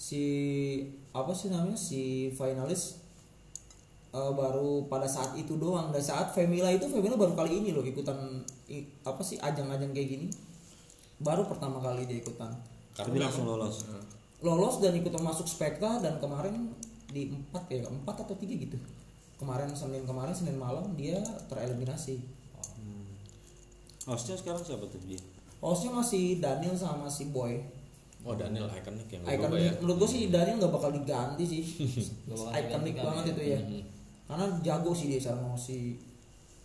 si 0.00 0.24
apa 1.12 1.32
sih 1.36 1.52
namanya 1.52 1.76
si 1.76 2.32
finalis 2.32 3.04
eh, 4.16 4.32
baru 4.32 4.88
pada 4.88 5.04
saat 5.04 5.36
itu 5.36 5.60
doang. 5.60 5.92
Dan 5.92 6.00
saat 6.00 6.32
Femila 6.32 6.72
itu 6.72 6.88
Femila 6.88 7.20
baru 7.20 7.36
kali 7.36 7.60
ini 7.60 7.76
loh 7.76 7.84
ikutan 7.84 8.16
i- 8.72 8.88
apa 9.04 9.20
sih 9.20 9.36
ajang-ajang 9.36 9.92
kayak 9.92 10.08
gini. 10.08 10.28
Baru 11.20 11.44
pertama 11.44 11.84
kali 11.84 12.08
dia 12.08 12.16
ikutan 12.24 12.56
tapi 12.96 13.20
langsung 13.20 13.44
lolos. 13.44 13.84
lolos 14.40 14.80
dan 14.80 14.96
ikut 14.96 15.12
masuk 15.20 15.44
spekta 15.44 16.00
dan 16.00 16.16
kemarin 16.16 16.72
di 17.12 17.28
empat 17.28 17.68
ya 17.68 17.84
empat 17.84 18.24
atau 18.24 18.36
tiga 18.40 18.56
gitu. 18.56 18.80
Kemarin 19.36 19.68
senin 19.76 20.08
kemarin 20.08 20.32
senin 20.32 20.56
malam 20.56 20.96
dia 20.96 21.20
tereliminasi. 21.52 22.24
Hostnya 24.08 24.38
sekarang 24.38 24.62
siapa 24.62 24.86
tuh 24.88 25.02
dia? 25.04 25.20
Hostnya 25.60 25.92
masih 25.92 26.38
Daniel 26.40 26.72
sama 26.78 27.10
si 27.10 27.28
Boy. 27.28 27.58
Oh 28.22 28.34
Daniel 28.34 28.70
ikonik 28.70 29.06
yang 29.12 29.22
ikonik 29.26 29.60
ya. 29.60 29.72
Menurut 29.82 29.96
gue 30.06 30.10
sih 30.10 30.22
Daniel 30.32 30.56
nggak 30.62 30.72
bakal 30.72 30.90
diganti 30.94 31.44
sih. 31.46 31.62
Ikonik 32.66 32.96
banget 32.98 33.24
ya. 33.28 33.32
itu 33.34 33.42
ya. 33.44 33.58
Karena 34.26 34.46
jago 34.62 34.90
sih 34.90 35.06
dia 35.10 35.22
sama 35.22 35.54
si 35.54 35.98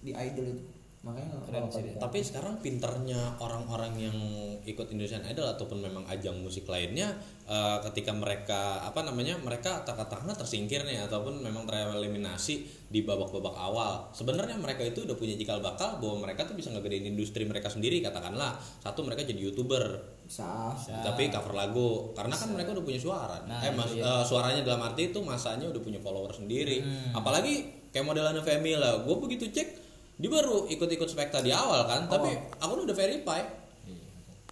di 0.01 0.09
idol 0.13 0.49
itu 0.49 0.63
makanya 1.01 1.33
Keren 1.49 1.65
sih. 1.73 1.97
tapi 1.97 2.21
sekarang 2.21 2.61
pinternya 2.61 3.33
orang-orang 3.41 3.97
yang 3.97 4.17
ikut 4.61 4.85
Indonesian 4.93 5.25
Idol 5.25 5.49
ataupun 5.49 5.81
memang 5.81 6.05
ajang 6.05 6.37
musik 6.37 6.69
lainnya 6.69 7.17
eh, 7.49 7.77
ketika 7.89 8.13
mereka 8.13 8.85
apa 8.85 9.01
namanya 9.01 9.33
mereka 9.41 9.81
katakanlah 9.81 10.37
tersingkir 10.37 10.85
nih 10.85 11.01
ataupun 11.01 11.41
memang 11.41 11.65
tereliminasi 11.65 12.85
di 12.91 13.01
babak-babak 13.01 13.55
awal. 13.57 14.13
Sebenarnya 14.13 14.61
mereka 14.61 14.85
itu 14.85 15.01
udah 15.07 15.17
punya 15.17 15.33
cikal 15.33 15.57
bakal 15.63 15.97
bahwa 15.97 16.29
mereka 16.29 16.45
tuh 16.45 16.53
bisa 16.53 16.69
ngegedein 16.69 17.09
industri 17.09 17.49
mereka 17.49 17.71
sendiri 17.71 18.03
katakanlah. 18.03 18.61
Satu 18.83 19.01
mereka 19.01 19.25
jadi 19.25 19.41
youtuber. 19.41 20.05
Bisa. 20.27 20.75
Tapi 20.85 21.33
cover 21.33 21.55
lagu. 21.57 22.13
Karena 22.13 22.35
kan 22.37 22.53
mereka 22.53 22.77
udah 22.77 22.85
punya 22.85 23.01
suara. 23.01 23.41
Nah, 23.49 23.63
eh 23.63 23.73
mas 23.73 23.95
iya. 23.95 24.05
eh, 24.05 24.23
suaranya 24.27 24.61
dalam 24.61 24.85
arti 24.85 25.09
itu 25.09 25.17
masanya 25.23 25.65
udah 25.71 25.81
punya 25.81 25.97
follower 25.97 26.29
sendiri. 26.29 26.83
Apalagi 27.15 27.89
kayak 27.89 28.05
modelannya 28.05 28.43
Femi 28.45 28.77
lah. 28.77 29.01
Gue 29.07 29.17
begitu 29.17 29.49
cek 29.49 29.80
dia 30.21 30.29
baru 30.29 30.69
ikut-ikut 30.69 31.09
spekta 31.09 31.41
di 31.41 31.49
awal 31.49 31.81
kan 31.83 32.05
tapi 32.05 32.29
aku 32.55 32.71
udah 32.79 32.93
verify 32.93 33.41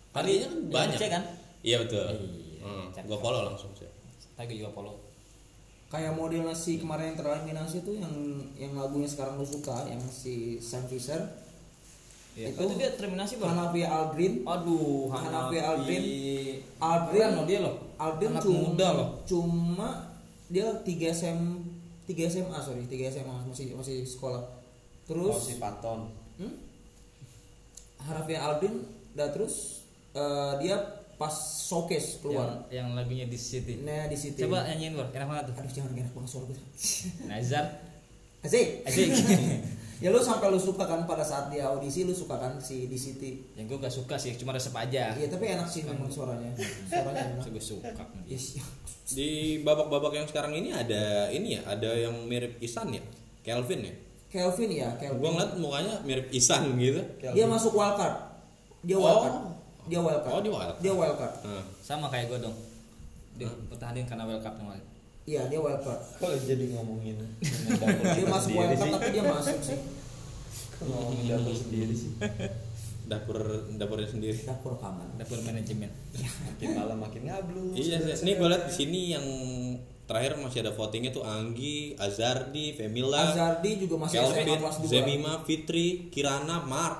tadinya 0.09 0.41
kan 0.41 0.53
Yang 0.57 0.73
banyak 0.73 0.99
kan? 1.07 1.23
iya 1.61 1.77
betul 1.77 2.01
Iya, 2.59 2.65
hmm, 2.65 2.85
cakep. 2.91 3.05
gue 3.05 3.17
follow 3.19 3.41
langsung 3.45 3.71
sih 3.71 3.87
Tapi 4.33 4.57
juga 4.57 4.73
follow. 4.73 4.95
kayak 5.87 6.11
model 6.11 6.49
si 6.53 6.77
kemarin 6.77 7.13
yang 7.13 7.17
tereliminasi 7.17 7.81
tuh 7.81 7.93
yang 7.93 8.13
yang 8.53 8.73
lagunya 8.73 9.05
sekarang 9.05 9.37
lu 9.37 9.45
suka 9.45 9.85
yang 9.85 10.01
si 10.03 10.57
Sam 10.59 10.85
Fisher 10.85 11.21
Iya. 12.29 12.53
Itu 12.53 12.61
Itu, 12.61 12.77
dia 12.77 12.93
terminasi 12.93 13.35
bang. 13.35 13.51
Hanafi 13.51 13.81
Aldrin 13.83 14.33
Aduh, 14.45 15.09
Hanafi 15.09 15.57
Aldrin. 15.59 15.97
Aldrin. 15.97 16.03
Aldrin 16.79 17.29
loh 17.33 17.43
dia 17.43 17.59
loh. 17.59 17.75
Aldrin 17.97 18.31
Anak 18.31 18.43
cuma, 18.45 18.59
muda 18.63 18.87
loh. 18.93 19.07
cuma 19.25 19.89
dia 20.45 20.65
3 20.71 20.87
SM 21.11 21.39
3 22.05 22.15
SMA 22.31 22.57
sorry 22.59 22.85
3 22.85 23.11
SMA 23.11 23.35
masih 23.43 23.73
masih 23.73 24.01
sekolah 24.01 24.39
terus 25.09 25.35
si 25.41 25.57
Paton 25.57 26.05
hmm? 26.37 26.53
Hanafi 27.99 28.35
Aldrin 28.37 28.75
dan 29.11 29.33
terus 29.33 29.81
eh, 30.13 30.53
dia 30.61 30.77
pas 31.17 31.33
showcase 31.59 32.23
keluar 32.23 32.63
Yang, 32.71 32.79
yang 32.79 32.87
lagunya 32.95 33.25
di 33.25 33.35
City. 33.35 33.83
nah 33.83 34.07
di 34.07 34.15
situ 34.15 34.39
Coba 34.39 34.63
nyanyiin 34.63 34.95
bro, 34.95 35.09
enak 35.09 35.27
banget 35.27 35.43
tuh. 35.49 35.55
aduh 35.57 35.71
jangan 35.73 35.91
enak 35.93 36.13
banget 36.13 36.29
suara 36.29 36.45
gue 36.47 36.57
Nazar. 37.27 37.65
asik 38.39 38.87
Asik. 38.87 39.09
ya 40.03 40.07
lu 40.07 40.23
sampai 40.23 40.47
lu 40.47 40.55
suka 40.55 40.87
kan 40.87 41.03
pada 41.03 41.19
saat 41.19 41.51
dia 41.51 41.67
audisi 41.67 42.07
lu 42.07 42.15
suka 42.15 42.39
kan 42.39 42.55
si 42.55 42.87
di 42.87 42.95
City 42.95 43.51
yang 43.53 43.67
gue 43.67 43.75
gak 43.75 43.91
suka 43.91 44.15
sih, 44.15 44.31
cuma 44.39 44.55
resep 44.55 44.71
aja. 44.71 45.11
iya 45.11 45.27
tapi 45.27 45.51
enak 45.51 45.67
sih 45.67 45.83
memang 45.83 46.07
suaranya 46.07 46.47
suaranya 46.87 47.35
enak 47.35 47.43
Gue 47.45 47.59
suka. 47.59 47.91
yes 48.23 48.55
Di 49.09 49.59
babak-babak 49.59 50.15
yang 50.15 50.23
sekarang 50.23 50.55
ini 50.55 50.71
ada 50.71 51.27
ini 51.27 51.59
ya, 51.59 51.67
ada 51.67 51.91
yang 51.91 52.15
mirip 52.23 52.61
Isan 52.61 52.93
ya, 52.93 53.03
Kelvin 53.43 53.81
ya. 53.83 53.95
Kelvin 54.29 54.69
ya 54.71 54.89
Kelvin 54.95 55.19
Gua 55.19 55.29
ngeliat 55.31 55.51
mukanya 55.55 55.93
mirip 56.01 56.29
Isan 56.29 56.73
gitu. 56.75 57.01
dia 57.19 57.45
masuk 57.45 57.73
wildcard 57.73 58.15
dia 58.81 58.93
Oh. 58.93 59.01
wildcard 59.01 59.35
dia 59.85 59.99
wildcard 59.99 60.31
Oh, 60.31 60.39
dia 60.39 60.51
wildcard. 60.51 60.77
dia 60.79 60.93
wildcard 60.93 61.33
Nah, 61.41 61.63
Sama 61.79 62.05
kayak 62.07 62.29
gue 62.29 62.39
dong. 62.39 62.57
Dia 63.33 63.49
pertahanin 63.65 64.05
karena 64.05 64.23
Cup 64.37 64.53
kemarin. 64.55 64.85
iya 65.25 65.45
dia 65.45 65.57
wildcard 65.57 66.01
Kok 66.15 66.29
jadi 66.39 66.65
ngomongin 66.71 67.17
dia 68.11 68.25
masuk 68.31 68.51
wildcard 68.53 68.91
tapi 68.91 69.07
dia 69.11 69.23
masuk 69.23 69.57
sih 69.59 69.79
ngomongin 70.79 71.25
dapur 71.27 71.51
sendiri 71.53 71.91
sih 71.91 72.11
dapur 73.03 73.37
dapurnya 73.73 74.05
sendiri. 74.07 74.37
dapur 74.39 74.77
rekaman 74.77 75.09
Dapur 75.17 75.41
manajemen. 75.41 75.89
makin 76.45 76.69
malam 76.71 76.97
makin 76.99 77.21
ngablu 77.25 77.73
Iya 77.73 77.97
sih. 77.99 78.21
Ini 78.21 78.31
gue 78.35 78.47
liat 78.47 78.63
di 78.63 78.73
sini 78.75 78.99
yang 79.09 79.25
terakhir 80.09 80.41
masih 80.41 80.65
ada 80.65 80.73
votingnya 80.73 81.13
tuh 81.13 81.21
Anggi, 81.21 81.93
Azardi, 81.95 82.73
Femila, 82.73 83.29
Azardi 83.29 83.77
juga 83.77 83.95
masih 84.01 84.17
SMA 84.17 84.25
Kelvin, 84.33 84.57
kelas 84.57 84.77
2 84.81 84.89
Zemima, 84.89 85.33
Fitri, 85.45 85.87
Kirana, 86.09 86.65
Mark, 86.65 86.97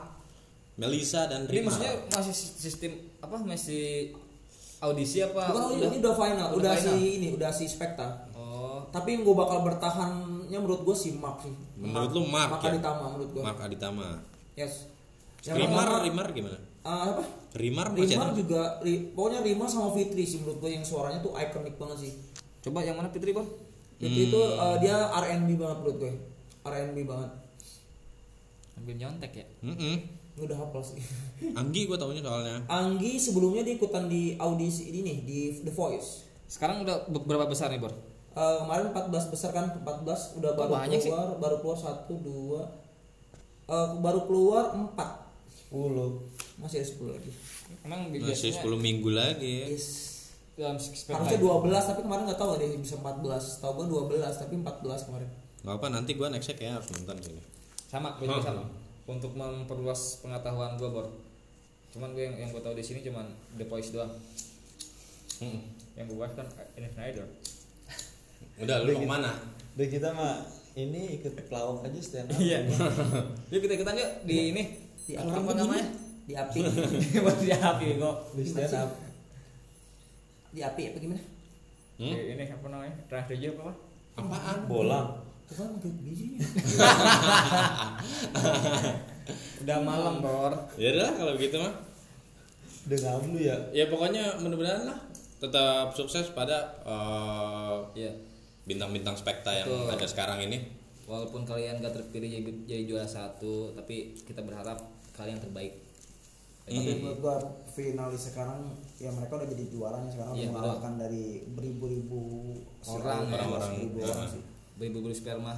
Melisa 0.78 1.26
dan 1.26 1.44
Rima. 1.44 1.68
maksudnya 1.68 1.94
masih 2.08 2.32
sistem 2.32 2.92
apa 3.20 3.36
masih 3.42 4.14
audisi 4.80 5.20
apa? 5.20 5.50
bukan 5.50 5.64
oh, 5.66 5.76
ini 5.76 5.98
udah 6.00 6.16
final 6.16 6.48
udah, 6.54 6.72
final? 6.72 6.94
si 6.96 7.18
ini 7.18 7.28
udah 7.34 7.50
si 7.50 7.66
Spekta 7.66 8.30
Oh, 8.32 8.86
tapi 8.88 9.12
yang 9.12 9.22
gue 9.22 9.36
bakal 9.36 9.62
bertahannya 9.62 10.56
menurut 10.56 10.82
gue 10.84 10.94
si 10.94 11.12
Mark 11.14 11.42
sih 11.42 11.52
Menurut 11.76 12.12
lu 12.12 12.24
Mark 12.26 12.50
Mark 12.50 12.64
ya? 12.64 12.72
Aditama 12.72 13.04
menurut 13.10 13.30
gue 13.32 13.42
Mark 13.42 13.60
Aditama. 13.60 14.08
yes 14.54 14.88
Rimar, 15.42 15.68
pertama, 15.84 16.04
Rimar 16.04 16.28
gimana? 16.32 16.58
eh, 16.80 17.02
apa 17.10 17.24
Rimar 17.52 17.88
Rimar 17.92 18.30
juga 18.32 18.80
Ri- 18.80 19.12
pokoknya 19.12 19.42
Rimar 19.42 19.68
sama 19.68 19.92
Fitri 19.92 20.24
sih 20.24 20.40
menurut 20.40 20.60
gue 20.60 20.72
yang 20.72 20.84
suaranya 20.84 21.20
tuh 21.20 21.34
ikonik 21.34 21.76
banget 21.76 22.08
sih 22.08 22.12
coba 22.70 22.80
yang 22.82 22.96
mana 22.96 23.10
Fitri 23.10 23.32
bang? 23.32 23.48
Fitri 23.96 24.14
Hmm. 24.22 24.30
itu 24.30 24.40
eh, 24.40 24.76
dia 24.80 24.96
R&B 25.10 25.50
banget 25.56 25.78
menurut 25.80 25.98
gue 26.00 26.14
R&B 26.62 26.98
banget 27.04 27.32
Ambil 28.76 28.96
nyontek 28.96 29.32
ya. 29.34 29.46
Mm-mm. 29.62 29.96
Gue 30.34 30.46
udah 30.46 30.58
hafal 30.58 30.80
sih 30.80 31.04
Anggi 31.60 31.84
gue 31.84 31.96
taunya 31.96 32.22
soalnya. 32.22 32.64
Anggi 32.66 33.18
sebelumnya 33.18 33.60
dia 33.62 33.74
ikutan 33.74 34.06
di 34.06 34.34
audisi 34.36 34.88
ini 34.88 35.04
nih 35.04 35.18
di 35.22 35.38
The 35.62 35.74
Voice 35.74 36.24
Sekarang 36.46 36.82
udah 36.82 37.06
be- 37.06 37.22
berapa 37.22 37.46
besar 37.46 37.70
nih 37.70 37.78
bor? 37.78 37.92
Eh, 38.32 38.56
kemarin 38.58 38.90
14 38.90 39.10
besar 39.28 39.52
kan 39.52 39.66
14 39.76 40.38
udah 40.38 40.52
baru 40.54 40.72
banyak 40.78 40.98
sih. 40.98 41.10
keluar 41.10 41.36
baru 41.36 41.60
keluar 41.60 41.76
satu 41.76 42.14
dua 42.16 42.62
eh, 43.68 43.90
baru 44.00 44.24
keluar 44.24 44.64
4 44.72 44.96
10 45.68 45.76
masih 46.58 46.78
ada 46.78 46.88
10 46.88 47.10
lagi 47.12 47.32
Emang 47.82 48.08
Masih 48.08 48.22
biasanya 48.24 48.54
10 48.64 48.80
minggu 48.80 49.10
lagi. 49.12 49.56
yes. 49.68 50.09
Dalam 50.60 50.76
expect 50.76 51.16
harusnya 51.16 51.40
12 51.40 51.72
tapi 51.72 52.02
kemarin 52.04 52.24
nggak 52.28 52.40
tahu 52.44 52.52
ada 52.60 52.66
yang 52.68 52.84
bisa 52.84 53.00
14 53.00 53.64
tahu 53.64 53.72
gue 53.80 53.88
12 54.12 54.42
tapi 54.44 54.54
14 54.60 55.08
kemarin. 55.08 55.30
Gak 55.64 55.76
apa 55.80 55.88
nanti 55.88 56.12
gue 56.20 56.28
nextnya 56.28 56.56
kayak 56.60 56.74
harus 56.84 56.90
nonton 56.92 57.18
sini. 57.24 57.42
sama 57.88 58.20
gue 58.20 58.28
juga 58.28 58.44
sama. 58.44 58.64
Untuk 59.08 59.34
memperluas 59.40 60.20
pengetahuan 60.20 60.76
gue 60.76 60.90
bor. 60.92 61.08
Cuman 61.96 62.12
gue 62.12 62.28
yang 62.28 62.36
yang 62.36 62.50
gue 62.52 62.60
tahu 62.60 62.76
di 62.76 62.84
sini 62.84 63.00
cuman 63.08 63.24
The 63.56 63.66
Voice 63.72 63.96
doang. 63.96 64.12
Mm. 65.40 65.64
yang 65.96 66.04
gue 66.12 66.20
bahas 66.20 66.36
kan 66.36 66.44
Ines 66.76 66.92
Snyder 67.00 67.24
Udah 68.60 68.84
lu 68.84 68.92
mau 68.92 69.00
ke 69.00 69.08
mana? 69.08 69.32
Udah 69.80 69.88
kita 69.88 70.12
mah 70.12 70.44
ini 70.76 71.24
ikut 71.24 71.32
pelawak 71.48 71.88
aja 71.88 72.00
stand 72.04 72.28
up 72.28 72.40
iya. 72.44 72.60
Yuk 73.56 73.64
kita 73.64 73.80
ikutan 73.80 73.96
yuk 73.96 74.12
di 74.28 74.52
ini. 74.52 74.64
Di 75.08 75.16
apa, 75.16 75.56
namanya? 75.56 75.88
Di 76.28 76.36
api. 76.36 76.60
Buat 77.24 77.40
di 77.48 77.52
api 77.56 77.88
kok. 78.04 78.16
Di 78.36 78.44
stand 78.44 78.76
up 78.76 79.09
di 80.50 80.62
api 80.62 80.82
apa 80.88 81.00
gimana 81.00 81.24
Hmm? 81.96 82.10
Di 82.10 82.32
ini 82.32 82.44
apa 82.44 82.64
namanya 82.66 82.96
trans 83.06 83.28
radio 83.28 83.52
apa 83.58 83.76
Apaan? 84.16 84.58
bolang 84.66 85.20
bukan 85.46 85.68
pakai 85.76 85.92
bijinya 86.00 86.40
udah 89.60 89.78
malam 89.80 90.16
bor 90.20 90.54
Ya 90.76 90.94
udah 90.94 91.10
kalau 91.14 91.34
gitu 91.36 91.58
mah. 91.58 91.74
udah 92.86 92.98
ngablu 92.98 93.40
ya 93.42 93.56
Ya 93.70 93.86
pokoknya 93.88 94.40
mudah-mudahan 94.40 94.86
lah 94.86 95.00
tetap 95.38 95.92
sukses 95.92 96.32
pada 96.32 96.56
eh, 96.82 97.76
iya 97.98 98.12
bintang-bintang 98.64 99.16
spekta 99.16 99.52
yang 99.52 99.66
Betul. 99.66 99.92
ada 99.92 100.06
sekarang 100.06 100.40
ini. 100.42 100.60
walaupun 101.04 101.42
kalian 101.42 101.80
gak 101.80 101.90
terpilih 101.92 102.30
jadi, 102.30 102.52
jadi 102.64 102.84
juara 102.86 103.04
satu 103.04 103.74
tapi 103.74 104.14
kita 104.22 104.40
berharap 104.40 104.78
kalian 105.12 105.36
terbaik 105.36 105.74
tapi 106.72 106.92
menurut 106.96 107.20
gua 107.20 107.36
finalis 107.70 108.24
sekarang 108.26 108.60
ya 108.96 109.10
mereka 109.10 109.34
udah 109.36 109.48
jadi 109.48 109.64
juara 109.68 109.98
nih 110.00 110.12
sekarang 110.12 110.34
Iya, 110.34 110.42
udah 110.42 110.54
mengalahkan 110.54 110.94
dari 110.98 111.24
beribu-ribu 111.48 112.20
Orang, 112.82 113.28
orang-orang, 113.28 113.70
beribu 113.74 113.98
ya. 113.98 114.06
orang 114.08 114.28
sih? 114.30 114.44
Beribu-beribu 114.76 115.16
sperma. 115.16 115.54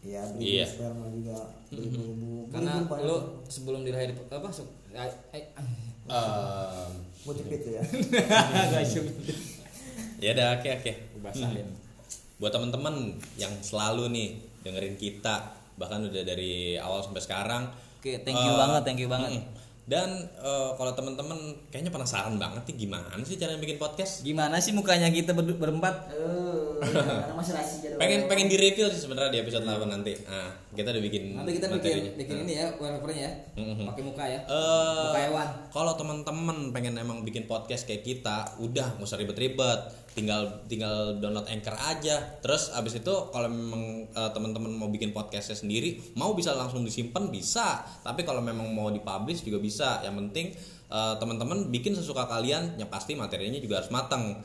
Iya, 0.00 0.20
beribu 0.30 0.44
Iya. 0.46 0.64
sperma 0.66 1.04
juga 1.08 1.36
beribu-ribu. 1.68 2.30
Karena 2.48 2.72
lu 3.00 3.16
sebelum 3.44 3.80
dilahir 3.82 4.12
apa 4.12 4.48
gua 7.22 7.34
cepet 7.34 7.60
ya. 7.70 7.82
Ya 10.16 10.32
udah 10.32 10.46
oke 10.54 10.68
oke. 10.74 10.92
basahin. 11.20 11.68
Buat 12.36 12.52
teman-teman 12.52 12.94
yang 13.34 13.52
selalu 13.60 14.08
nih 14.10 14.28
dengerin 14.60 14.96
kita 14.96 15.34
bahkan 15.74 16.00
udah 16.02 16.22
dari 16.22 16.76
awal 16.76 17.00
sampai 17.00 17.20
sekarang. 17.20 17.64
oke 17.98 18.10
thank 18.22 18.36
you 18.36 18.46
Eh, 18.46 18.58
banget 18.58 18.82
thank 18.84 19.00
you 19.00 19.08
banget. 19.08 19.30
mm-mm. 19.32 19.44
Dan 19.84 20.08
eh, 20.34 20.70
kalau 20.72 20.92
teman-teman 20.92 21.36
kayaknya 21.68 21.92
penasaran 21.92 22.34
banget 22.34 22.64
nih 22.64 22.76
gimana 22.82 23.20
sih 23.20 23.36
cara 23.36 23.52
bikin 23.54 23.76
podcast? 23.76 24.24
gimana 24.24 24.56
sih 24.56 24.72
mukanya 24.72 25.08
kita 25.08 25.30
ber- 25.30 25.54
berempat 25.54 26.08
Eh, 26.08 26.80
iya, 26.82 27.04
karena 27.20 27.34
masih 27.34 27.52
rahasia. 27.52 27.90
Pengen 27.94 28.24
pengen 28.24 28.48
di 28.48 28.56
review 28.56 28.88
sih 28.88 28.96
sebenarnya 28.98 29.30
di 29.30 29.40
episode 29.40 29.60
8 29.62 29.84
nanti. 29.86 30.16
Nah, 30.22 30.48
kita 30.70 30.88
udah 30.88 31.02
bikin 31.02 31.22
nanti 31.34 31.52
kita 31.54 31.68
bikin 31.68 31.76
materinya. 31.78 32.12
bikin 32.16 32.34
Nah. 32.34 32.42
ini 32.42 32.52
ya 32.54 32.66
wallpapernya 32.74 33.20
ya 33.20 33.32
Mhm. 33.54 33.84
pakai 33.86 34.02
muka 34.02 34.24
ya 34.24 34.40
Eh, 34.42 35.04
muka 35.04 35.20
hewan 35.22 35.48
kalau 35.68 35.92
teman-teman 35.94 36.56
pengen 36.70 36.94
emang 36.96 37.18
bikin 37.20 37.44
podcast 37.44 37.84
kayak 37.84 38.00
kita, 38.02 38.36
udah 38.58 38.88
nggak 38.90 39.04
usah 39.04 39.16
ribet-ribet, 39.16 39.80
tinggal 40.14 40.62
tinggal 40.70 41.18
download 41.18 41.50
Anchor 41.50 41.74
aja. 41.74 42.38
Terus 42.40 42.70
abis 42.70 43.02
itu 43.02 43.14
kalau 43.34 43.50
memang 43.50 44.06
eh, 44.08 44.30
teman-teman 44.30 44.70
mau 44.70 44.88
bikin 44.88 45.10
podcastnya 45.10 45.58
sendiri, 45.58 46.14
mau 46.14 46.32
bisa 46.32 46.54
langsung 46.54 46.86
disimpan 46.86 47.28
bisa. 47.28 47.82
Tapi 48.06 48.22
kalau 48.22 48.40
memang 48.40 48.70
mau 48.70 48.88
dipublish 48.88 49.42
juga 49.42 49.58
bisa. 49.58 50.00
Yang 50.06 50.14
penting 50.24 50.46
eh, 50.88 51.14
teman-teman 51.18 51.68
bikin 51.68 51.98
sesuka 51.98 52.30
kalian, 52.30 52.78
yang 52.78 52.88
pasti 52.88 53.18
materinya 53.18 53.58
juga 53.58 53.82
harus 53.82 53.90
matang. 53.90 54.40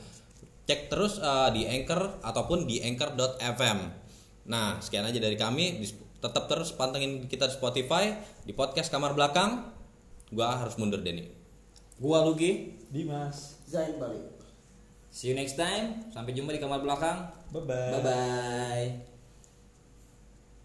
Cek 0.66 0.90
terus 0.90 1.22
eh, 1.22 1.48
di 1.54 1.62
Anchor 1.70 2.20
ataupun 2.20 2.66
di 2.66 2.82
Anchor.fm. 2.82 3.78
Nah, 4.50 4.82
sekian 4.82 5.06
aja 5.06 5.22
dari 5.22 5.38
kami. 5.38 5.86
Tetap 6.20 6.52
terus 6.52 6.76
pantengin 6.76 7.24
kita 7.30 7.48
di 7.48 7.54
Spotify, 7.56 8.12
di 8.44 8.52
podcast 8.52 8.92
kamar 8.92 9.16
belakang. 9.16 9.70
Gua 10.34 10.58
harus 10.58 10.76
mundur 10.76 11.00
Denny. 11.00 11.38
gua 12.00 12.24
Lugi 12.24 12.80
Dimas 12.88 13.60
Zain 13.68 14.00
balik 14.00 14.39
see 15.10 15.30
you 15.30 15.36
next 15.36 15.58
time. 15.58 16.06
Sampai 16.10 16.32
jumpa 16.32 16.54
di 16.54 16.60
kamar 16.62 16.80
belakang. 16.80 17.28
Bye 17.50 17.66
bye 17.66 17.90
bye 17.90 18.02
bye 18.02 18.86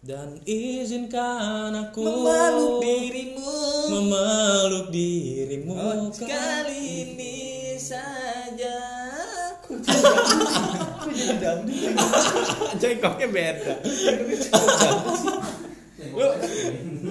Dan 0.06 0.38
izinkan 0.46 1.74
aku 1.74 2.06
memeluk 2.06 2.78
dirimu. 2.78 3.58
Memeluk 3.89 4.93
dirimu 4.93 5.74
Oh, 5.74 6.14
sekali 6.14 7.10
ini 7.10 7.74
saja. 7.82 8.78
Jengkoknya 12.82 13.28
beda. 13.34 13.74
lu 16.16 16.26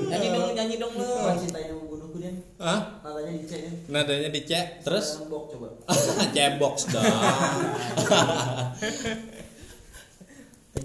nyanyi 0.08 0.28
dong 0.32 0.54
nyanyi 0.54 0.76
dong 0.78 0.94
lu 0.94 1.04
cintai 2.54 2.62
yang 2.62 2.62
membunuhku 2.62 2.62
dia 2.62 2.62
Hah? 2.62 3.02
nadanya 3.02 3.34
dicek 3.34 3.90
Nadanya 3.90 4.30
dicek 4.30 4.78
terus 4.86 5.26
Bok 5.26 5.50
coba 5.50 5.74
cebox 6.34 6.86
dong. 6.90 7.02